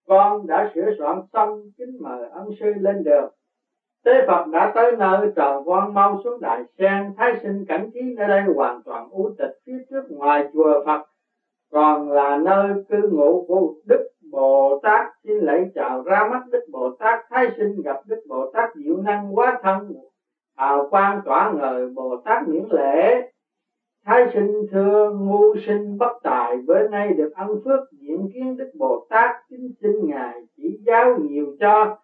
[0.06, 3.30] Con đã sửa soạn xong kính mời ân sư lên đường.
[4.04, 8.00] Tế Phật đã tới nơi tròn quan mau xuống đại sen Thái sinh cảnh trí
[8.16, 11.02] nơi đây hoàn toàn u tịch Phía trước ngoài chùa Phật.
[11.72, 16.66] Còn là nơi cư ngụ của Đức Bồ Tát, Xin lễ chào ra mắt Đức
[16.72, 19.92] Bồ Tát Thái sinh gặp Đức Bồ Tát diệu năng quá thân,
[20.56, 23.30] Hào quang tỏa ngời, Bồ Tát miễn lễ.
[24.04, 28.70] Thái sinh thưa ngu sinh bất tài, Bữa nay được ân phước, diện kiến Đức
[28.78, 31.96] Bồ Tát, Kính xin Ngài chỉ giáo nhiều cho.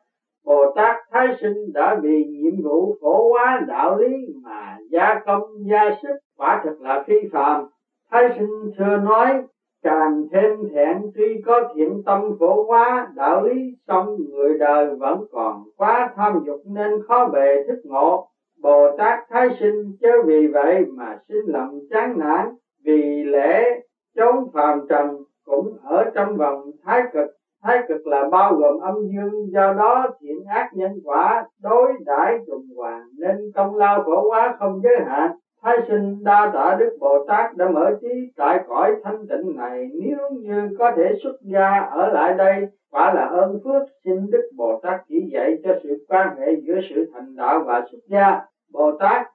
[0.49, 5.42] Bồ Tát Thái Sinh đã vì nhiệm vụ phổ hóa đạo lý mà gia công
[5.70, 7.66] gia sức quả thật là phi phạm.
[8.11, 9.42] Thái Sinh thưa nói,
[9.82, 15.24] càng thêm thẹn tuy có thiện tâm phổ hóa đạo lý song người đời vẫn
[15.32, 18.28] còn quá tham dục nên khó bề thức ngộ.
[18.62, 22.49] Bồ Tát Thái Sinh chớ vì vậy mà sinh lòng chán nản,
[22.84, 23.80] vì lẽ
[24.16, 28.94] chốn phàm trần cũng ở trong vòng thái cực thái cực là bao gồm âm
[28.94, 34.28] dương, do đó thiện ác nhân quả, đối đãi trùng hoàn nên công lao khổ
[34.30, 35.30] quá không giới hạn.
[35.62, 39.88] Thái sinh đa tạ đức bồ tát đã mở trí tại cõi thanh tịnh này.
[40.02, 44.50] Nếu như có thể xuất gia ở lại đây, quả là ơn phước, xin đức
[44.56, 48.40] bồ tát chỉ dạy cho sự quan hệ giữa sự thành đạo và xuất gia.
[48.72, 49.26] Bồ tát,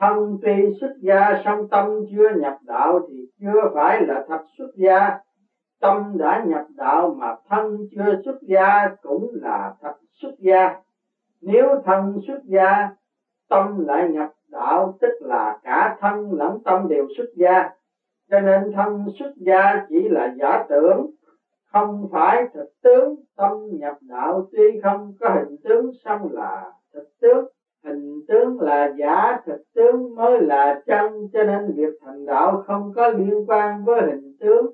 [0.00, 4.68] thân tuy xuất gia song tâm chưa nhập đạo thì chưa phải là thật xuất
[4.76, 5.18] gia
[5.80, 10.80] tâm đã nhập đạo mà thân chưa xuất gia cũng là thật xuất gia.
[11.40, 12.88] Nếu thân xuất gia,
[13.48, 17.70] tâm lại nhập đạo, tức là cả thân lẫn tâm đều xuất gia.
[18.30, 21.06] Cho nên thân xuất gia chỉ là giả tưởng,
[21.72, 23.14] không phải thực tướng.
[23.36, 27.46] Tâm nhập đạo tuy không có hình tướng, song là thực tướng.
[27.84, 31.28] Hình tướng là giả, thực tướng mới là chân.
[31.32, 34.66] Cho nên việc thành đạo không có liên quan với hình tướng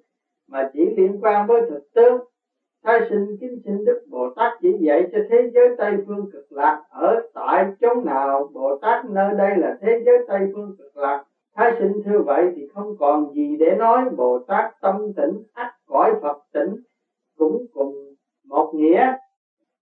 [0.48, 2.20] mà chỉ liên quan với thực tướng.
[2.84, 6.52] Thái sinh kính xin đức bồ tát chỉ dạy cho thế giới tây phương cực
[6.52, 8.50] lạc ở tại chỗ nào.
[8.52, 11.24] Bồ tát nơi đây là thế giới tây phương cực lạc.
[11.56, 14.04] Thái sinh thưa vậy thì không còn gì để nói.
[14.16, 16.74] Bồ tát tâm tỉnh ắt cõi phật tỉnh
[17.38, 17.94] cũng cùng
[18.44, 19.12] một nghĩa.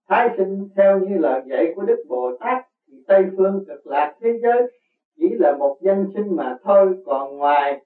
[0.08, 4.14] Thái sinh theo như lời dạy của đức bồ tát thì tây phương cực lạc
[4.20, 4.62] thế giới
[5.16, 6.94] chỉ là một danh sinh mà thôi.
[7.06, 7.84] Còn ngoài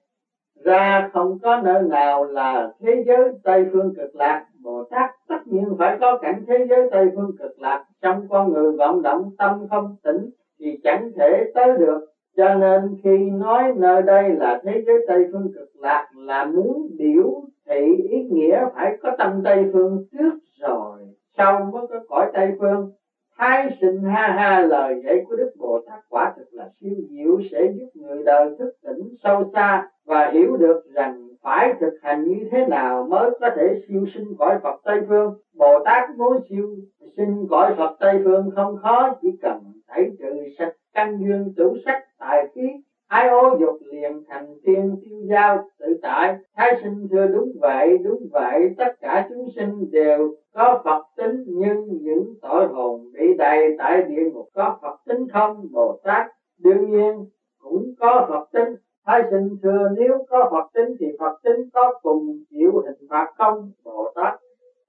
[0.63, 4.45] ra không có nơi nào là thế giới tây phương cực lạc.
[4.63, 7.85] Bồ tát tất nhiên phải có cảnh thế giới tây phương cực lạc.
[8.01, 10.29] Trong con người vọng động tâm không tỉnh
[10.59, 11.99] thì chẳng thể tới được.
[12.37, 16.87] Cho nên khi nói nơi đây là thế giới tây phương cực lạc là muốn
[16.97, 20.99] biểu thị ý nghĩa phải có tâm tây phương trước rồi.
[21.37, 22.85] Sau mới có cõi tây phương
[23.39, 27.39] thái sinh ha ha lời dạy của đức bồ tát quả thực là siêu diệu
[27.51, 32.23] sẽ giúp người đời thức tỉnh sâu xa và hiểu được rằng phải thực hành
[32.23, 35.33] như thế nào mới có thể siêu sinh cõi Phật Tây Phương.
[35.53, 36.67] Bồ Tát muốn siêu
[37.17, 41.73] sinh cõi Phật Tây Phương không khó, chỉ cần tẩy trừ sạch căn duyên tử
[41.85, 46.35] sắc tài khí ái ố dục liền thành tiên tiêu giao tự tại.
[46.55, 51.43] Thái sinh thưa đúng vậy đúng vậy tất cả chúng sinh đều có phật tính
[51.47, 55.67] nhưng những tội hồn bị đầy tại địa ngục có phật tính không?
[55.71, 56.27] Bồ tát
[56.59, 57.25] đương nhiên
[57.59, 58.75] cũng có phật tính.
[59.05, 63.27] Thái sinh thưa nếu có phật tính thì phật tính có cùng chịu hình phạt
[63.37, 63.71] không?
[63.83, 64.39] Bồ tát.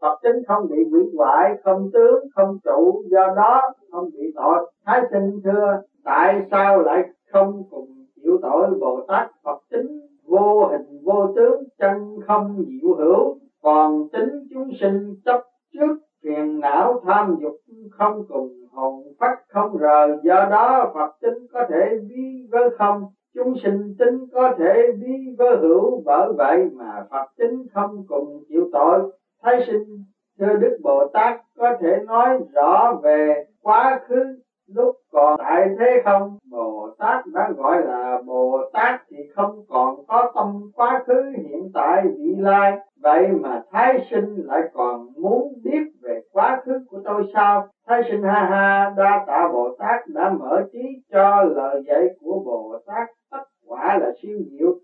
[0.01, 4.73] Phật tính không bị hủy hoại, không tướng, không trụ, do đó không bị tội.
[4.87, 7.03] Thái sinh thưa, tại sao lại
[7.33, 12.95] không cùng chịu tội Bồ Tát Phật tính, vô hình vô tướng, chân không diệu
[12.95, 13.39] hữu.
[13.63, 15.41] Còn tính chúng sinh chấp
[15.73, 17.57] trước phiền não tham dục,
[17.91, 20.09] không cùng hồn phách, không rời.
[20.23, 23.05] Do đó Phật tính có thể vi với không.
[23.35, 26.03] Chúng sinh tính có thể vi với hữu.
[26.05, 29.13] Bởi vậy mà Phật tính không cùng chịu tội.
[29.43, 30.05] Thái sinh
[30.39, 34.39] thưa Đức Bồ Tát có thể nói rõ về quá khứ
[34.75, 36.39] lúc còn tại thế không?
[36.51, 41.71] Bồ tát đã gọi là bồ tát thì không còn có tâm quá khứ hiện
[41.75, 42.79] tại vị lai.
[43.03, 47.67] Vậy mà thái sinh lại còn muốn biết về quá khứ của tôi sao?
[47.87, 52.43] Thái sinh ha ha, đa tạ bồ tát đã mở trí cho lời dạy của
[52.45, 53.09] bồ tát.
[53.31, 54.75] Tất quả là siêu diệu.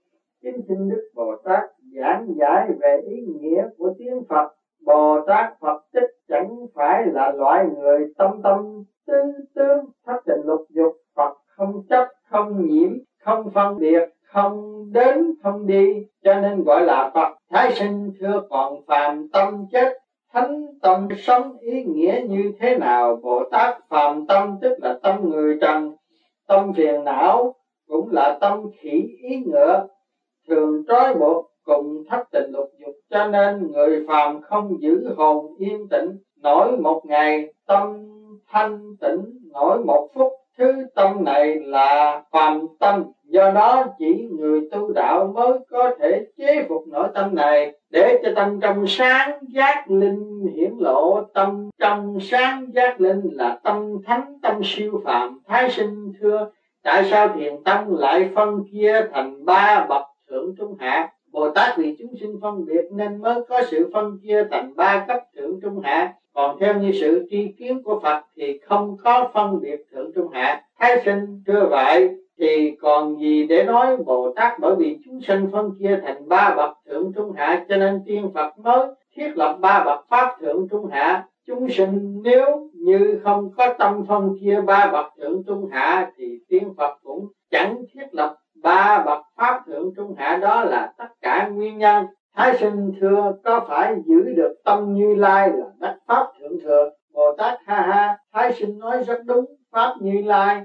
[0.43, 1.62] Kính xin đức bồ tát
[1.97, 4.49] giảng giải về ý nghĩa của tiếng phật.
[4.87, 9.14] Bồ tát phật tích chẳng phải là loại người tâm tâm tư
[9.54, 12.90] tướng thất tình lục dục, Phật không chấp, không nhiễm,
[13.24, 15.92] không phân biệt, không đến, không đi.
[16.24, 19.92] Cho nên gọi là Phật thái sinh, thưa còn phàm tâm chết,
[20.32, 23.20] thánh tâm sống ý nghĩa như thế nào?
[23.22, 25.96] Bồ Tát phàm tâm, tức là tâm người trần,
[26.48, 27.54] tâm phiền não,
[27.88, 29.86] cũng là tâm khỉ ý ngựa,
[30.48, 32.94] thường trói buộc cùng thất tình lục dục.
[33.11, 38.07] Cho nên người phàm không giữ hồn yên tĩnh, nổi một ngày tâm
[38.51, 43.05] thanh tịnh nổi một phút, thứ tâm này là phàm tâm.
[43.24, 48.20] Do đó chỉ người tu đạo mới có thể chế phục nội tâm này, để
[48.22, 51.20] cho tâm trong sáng giác linh hiển lộ.
[51.34, 56.51] Tâm trong sáng giác linh là tâm thánh, tâm siêu phạm thái sinh thưa,
[56.82, 61.78] tại sao thiền tâm lại phân chia thành ba bậc thượng trung hạ Bồ Tát
[61.78, 65.61] vì chúng sinh phân biệt nên mới có sự phân chia thành ba cấp thượng
[65.62, 66.14] trung hạ.
[66.34, 70.28] Còn theo như sự tri kiến của Phật thì không có phân biệt thượng trung
[70.32, 70.62] hạ.
[70.78, 72.09] Thái sinh thưa vậy,
[72.39, 76.55] thì còn gì để nói Bồ Tát bởi vì chúng sinh phân chia thành ba
[76.57, 80.68] bậc thượng trung hạ, cho nên tiên Phật mới thiết lập ba bậc pháp thượng
[80.70, 81.26] trung hạ.
[81.47, 86.39] Chúng sinh nếu như không có tâm phân chia ba bậc thượng trung hạ thì
[86.49, 91.08] tiên Phật cũng chẳng thiết lập ba bậc pháp thượng trung hạ đó là tất
[91.20, 92.06] cả nguyên nhân.
[92.34, 96.90] Thái sinh thưa, có phải giữ được tâm như lai là đắc pháp thượng thừa?
[97.12, 100.62] Bồ tát ha ha, thái sinh nói rất đúng, pháp như lai.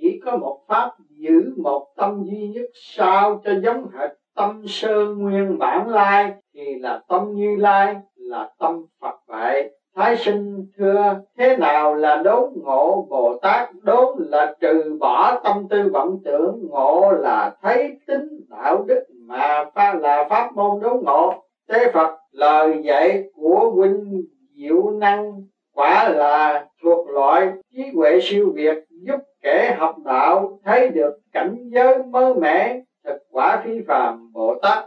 [0.00, 5.04] Chỉ có một pháp giữ một tâm duy nhất sao cho giống hệt tâm sơ
[5.04, 11.20] nguyên bản lai, thì là tâm như lai là tâm phật vậy thái sinh thưa,
[11.38, 13.68] thế nào là đốn ngộ bồ tát?
[13.82, 19.64] Đốn là trừ bỏ tâm tư vọng tưởng, ngộ là thấy tính đạo đức mà
[19.74, 21.34] ta là pháp môn đốn ngộ.
[21.68, 24.22] Thế phật, lời dạy của huynh
[24.56, 25.32] diệu năng
[25.74, 31.56] quả là thuộc loại trí huệ siêu việt, giúp kẻ học đạo thấy được cảnh
[31.74, 34.84] giới mới mẻ, thực quả phi phàm bồ tát.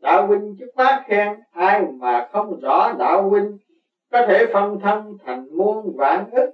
[0.00, 3.58] Đạo huynh chức bác khen, ai mà không rõ đạo huynh
[4.12, 6.50] có thể phân thân thành muôn vạn ức,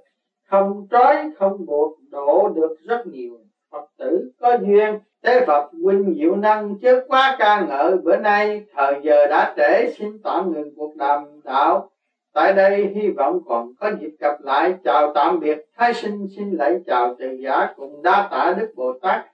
[0.47, 3.37] không trói, không buộc độ được rất nhiều.
[3.71, 7.97] Phật tử có duyên thế phật huynh diệu năng, chứ quá ca ngợi.
[7.97, 11.89] Bữa nay thời giờ đã trễ, xin tạm ngừng cuộc đàm đạo.
[12.33, 14.73] Tại đây hy vọng còn có dịp gặp lại.
[14.83, 15.65] Chào tạm biệt.
[15.77, 19.25] Thái sinh xin lạy chào từ giả cùng đa tạ đức bồ tát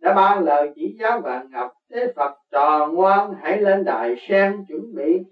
[0.00, 4.64] đã ban lời chỉ giáo vạn ngập thế phật trò ngoan, hãy lên đài sen
[4.68, 5.22] chuẩn bị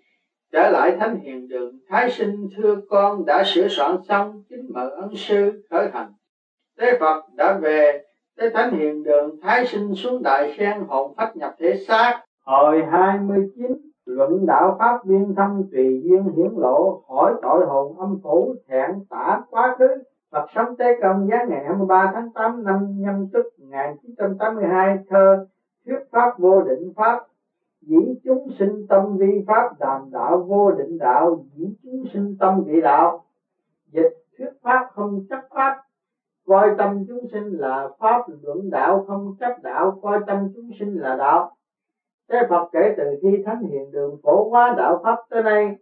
[0.52, 4.90] trở lại thánh hiền đường, thái sinh thưa con đã sửa soạn xong, kính mời
[4.90, 6.12] ân sư khởi hành.
[6.80, 8.04] Thế phật đã về
[8.36, 12.22] tới thánh hiền đường, thái sinh xuống đại sen hồn phách nhập thể xác.
[12.44, 13.76] Hồi 29
[14.06, 18.90] luận đạo pháp viên thâm tùy duyên hiển lộ, hỏi tội hồn âm phủ, thẹn
[19.10, 19.88] tả quá khứ.
[20.32, 25.46] Phật sống tế công giá ngày 23 tháng 8 năm nhâm tức 1982 thơ
[25.86, 27.20] thuyết pháp vô định pháp
[27.86, 32.62] dĩ chúng sinh tâm vi pháp đàm đạo vô định đạo dĩ chúng sinh tâm
[32.66, 33.24] vị đạo.
[33.92, 35.82] Dịch thuyết pháp không chấp pháp.
[36.46, 40.94] Coi tâm chúng sinh là pháp luận đạo không chấp đạo, coi tâm chúng sinh
[40.94, 41.56] là đạo.
[42.28, 45.76] Thế Phật kể từ khi Thánh Hiền Đường phổ hóa đạo Pháp tới nay,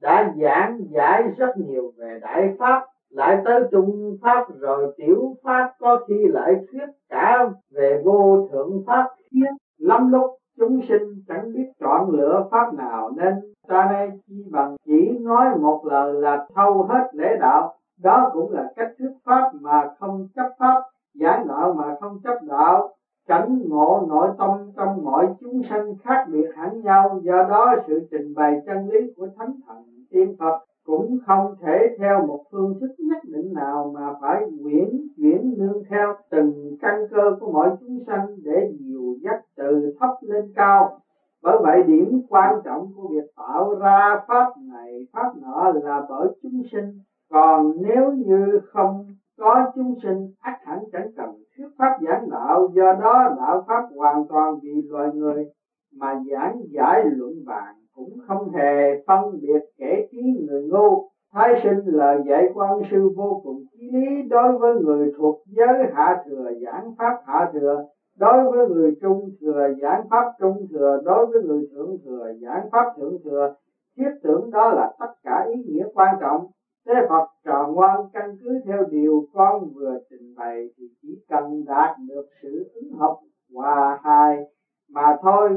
[0.00, 5.72] đã giảng giải rất nhiều về Đại Pháp, lại tới Trung Pháp, rồi Tiểu Pháp,
[5.78, 11.52] có khi lại thuyết cả về vô thượng Pháp khiến lắm lúc chúng sinh chẳng
[11.52, 13.34] biết chọn lựa pháp nào nên
[13.68, 17.74] ta nay chỉ bằng chỉ nói một lời là thâu hết lễ đạo.
[18.02, 20.82] Đó cũng là cách thuyết pháp mà không chấp pháp,
[21.14, 22.88] giảng đạo mà không chấp đạo.
[23.28, 27.20] Cảnh ngộ nội tâm trong mọi chúng sanh khác biệt hẳn nhau.
[27.22, 31.96] Do đó sự trình bày chân lý của thánh thần tiên phật cũng không thể
[31.98, 37.06] theo một phương thức nhất định nào mà phải quyển chuyển nương theo từng căn
[37.10, 40.98] cơ của mọi chúng sanh để dìu dắt từ thấp lên cao.
[41.42, 46.28] Bởi vậy, điểm quan trọng của việc tạo ra pháp này, pháp nọ là bởi
[46.42, 46.98] chúng sinh.
[47.30, 49.06] Còn nếu như không
[49.38, 52.68] có chúng sinh ác hẳn chẳng cần thuyết pháp giảng đạo.
[52.74, 55.44] Do đó, đạo pháp hoàn toàn vì loài người
[55.92, 60.98] mà giảng giải luận bàn, cũng không hề phân biệt kẻ trí người ngu.
[61.32, 65.84] Thái sinh lời dạy quan sư vô cùng chí lý đối với người thuộc giới
[65.92, 67.80] hạ thừa, giảng pháp hạ thừa
[68.18, 72.70] đối với người trung thừa giảng pháp, trung thừa, đối với người thượng thừa giảng
[72.72, 73.54] pháp, thượng thừa,
[73.96, 76.46] thiết tưởng đó là tất cả ý nghĩa quan trọng.
[76.86, 81.64] Thế phật trò ngoan căn cứ theo điều con vừa trình bày thì chỉ cần
[81.66, 83.16] đạt được sự ứng hợp
[83.54, 84.38] hòa hài
[84.88, 85.56] mà thôi.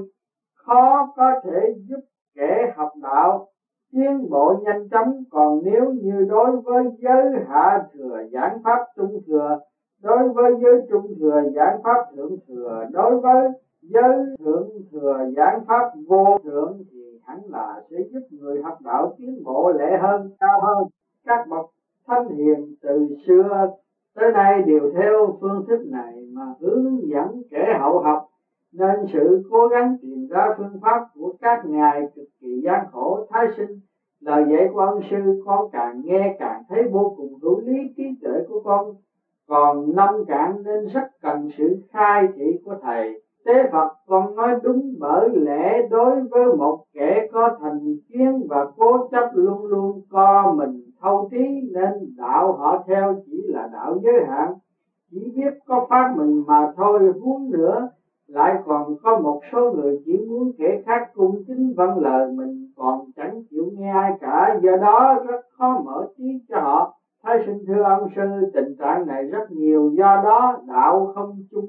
[0.55, 1.99] Khó có thể giúp
[2.35, 3.47] kẻ học đạo
[3.91, 5.23] tiến bộ nhanh chóng.
[5.31, 9.57] Còn nếu như đối với giới hạ thừa giảng pháp, trung thừa
[10.03, 13.49] đối với giới trung thừa giảng pháp thượng thừa, đối với
[13.81, 19.15] giới thượng thừa giảng pháp vô thượng thì hẳn là sẽ giúp người học đạo
[19.17, 20.87] tiến bộ lệ hơn, cao hơn.
[21.25, 21.65] Các bậc
[22.07, 23.67] thánh hiền từ xưa
[24.15, 28.27] tới nay đều theo phương thức này mà hướng dẫn kẻ hậu học,
[28.73, 33.27] nên sự cố gắng tìm ra phương pháp của các ngài cực kỳ gian khổ,
[33.29, 33.79] thái sinh.
[34.21, 38.03] Lời dạy của ông sư con càng nghe càng thấy vô cùng hữu lý, trí
[38.21, 38.95] tuệ của con
[39.47, 43.19] còn năm cạn nên rất cần sự khai thị của thầy.
[43.45, 48.65] Tế Phật con nói đúng bởi lẽ đối với một kẻ có thành kiến và
[48.77, 53.97] cố chấp luôn luôn co mình thâu trí nên đạo họ theo chỉ là đạo
[54.03, 54.53] giới hạn.
[55.11, 57.87] Chỉ biết có phát mình mà thôi, huống nữa
[58.27, 62.65] lại còn có một số người chỉ muốn kẻ khác cung kính vâng lời mình,
[62.75, 64.57] còn chẳng chịu nghe ai cả.
[64.61, 66.96] Do đó rất khó mở trí cho họ
[67.27, 71.67] thái sinh thưa ông sư, tình trạng này rất nhiều, do đó đạo không chung,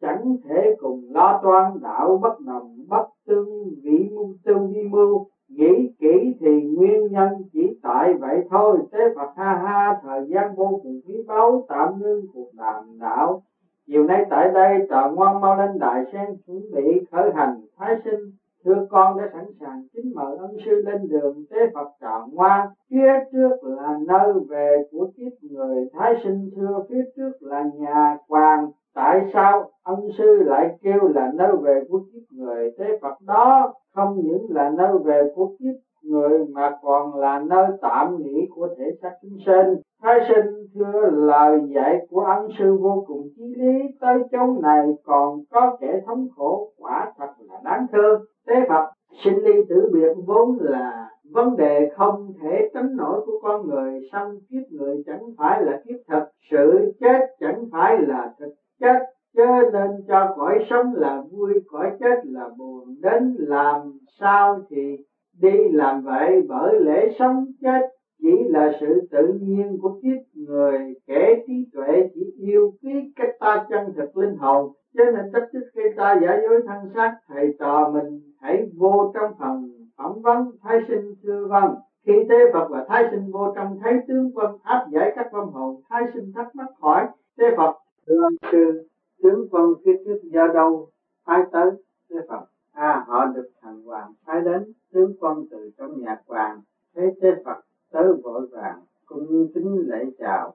[0.00, 5.26] chẳng thể cùng lo toan, đạo bất đồng, bất tương, vị mưu tương vi mưu.
[5.48, 8.82] Nghĩ kỹ thì nguyên nhân chỉ tại vậy thôi.
[8.92, 13.40] Thế phật ha ha, thời gian vô cùng quý báu, tạm ngưng cuộc đàm đạo.
[13.86, 17.60] Chiều nay tại đây trò ngoan mau lên đại sen chuẩn bị khởi hành.
[17.76, 18.30] Thái sinh
[18.64, 22.70] thưa con đã sẵn sàng kính mời ân sư lên đường tế phật trò Hoa,
[22.90, 26.48] phía trước là nơi về của kiếp người thái sinh.
[26.56, 31.80] Thưa phía trước là nhà hoàng tại sao ân sư lại kêu là nơi về
[31.88, 33.72] của kiếp người tế phật đó?
[33.94, 38.68] Không những là nơi về của kiếp người mà còn là nơi tạm nghỉ của
[38.78, 39.74] thể xác chúng sinh.
[40.02, 44.86] Thái sinh thưa lời dạy của ân sư vô cùng chí lý, tới chỗ này
[45.04, 48.20] còn có kẻ thống khổ, quả thật là đáng thương.
[48.46, 48.90] Tế phật
[49.24, 54.00] sinh ly tử biệt vốn là vấn đề không thể tránh nổi của con người,
[54.12, 58.98] song kiếp người chẳng phải là kiếp thật, sự chết chẳng phải là thực chết
[59.36, 64.96] cho nên cho cõi sống là vui, cõi chết là buồn, đến làm sao thì
[65.40, 67.88] đi làm vậy bởi lẽ sống chết
[68.22, 70.78] chỉ là sự tự nhiên của kiếp người.
[71.06, 75.46] Kẻ trí tuệ chỉ yêu quý cách ta chân thực linh hồn, cho nên tất
[75.52, 80.22] tức khi ta giả dối thân xác, thầy trò mình hãy vô trong phần phỏng
[80.22, 81.74] vấn thái sinh thưa vâng
[82.06, 85.52] khi tế phật và thái sinh vô trong thấy tướng quân áp giải các vong
[85.52, 87.06] hồn, thái sinh thắc mắc hỏi
[87.38, 87.76] tế phật,
[88.06, 88.88] thưa sư,
[89.22, 90.88] tướng quân phía trước do đâu?
[91.24, 91.70] Ai tới
[92.10, 92.44] tế phật
[92.78, 96.60] à họ được thằng hoàng phái đến, tướng quân từ trong nhà hoàng
[96.94, 97.60] thấy thế phật
[97.90, 100.54] tới vội vàng cung kính lễ chào.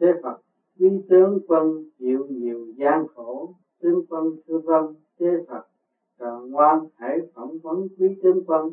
[0.00, 0.40] Thế phật,
[0.78, 5.62] quý tướng quân chịu nhiều gian khổ, tướng quân thưa vâng thế phật,
[6.18, 8.70] trò ngoan hãy phỏng vấn quý tướng quân.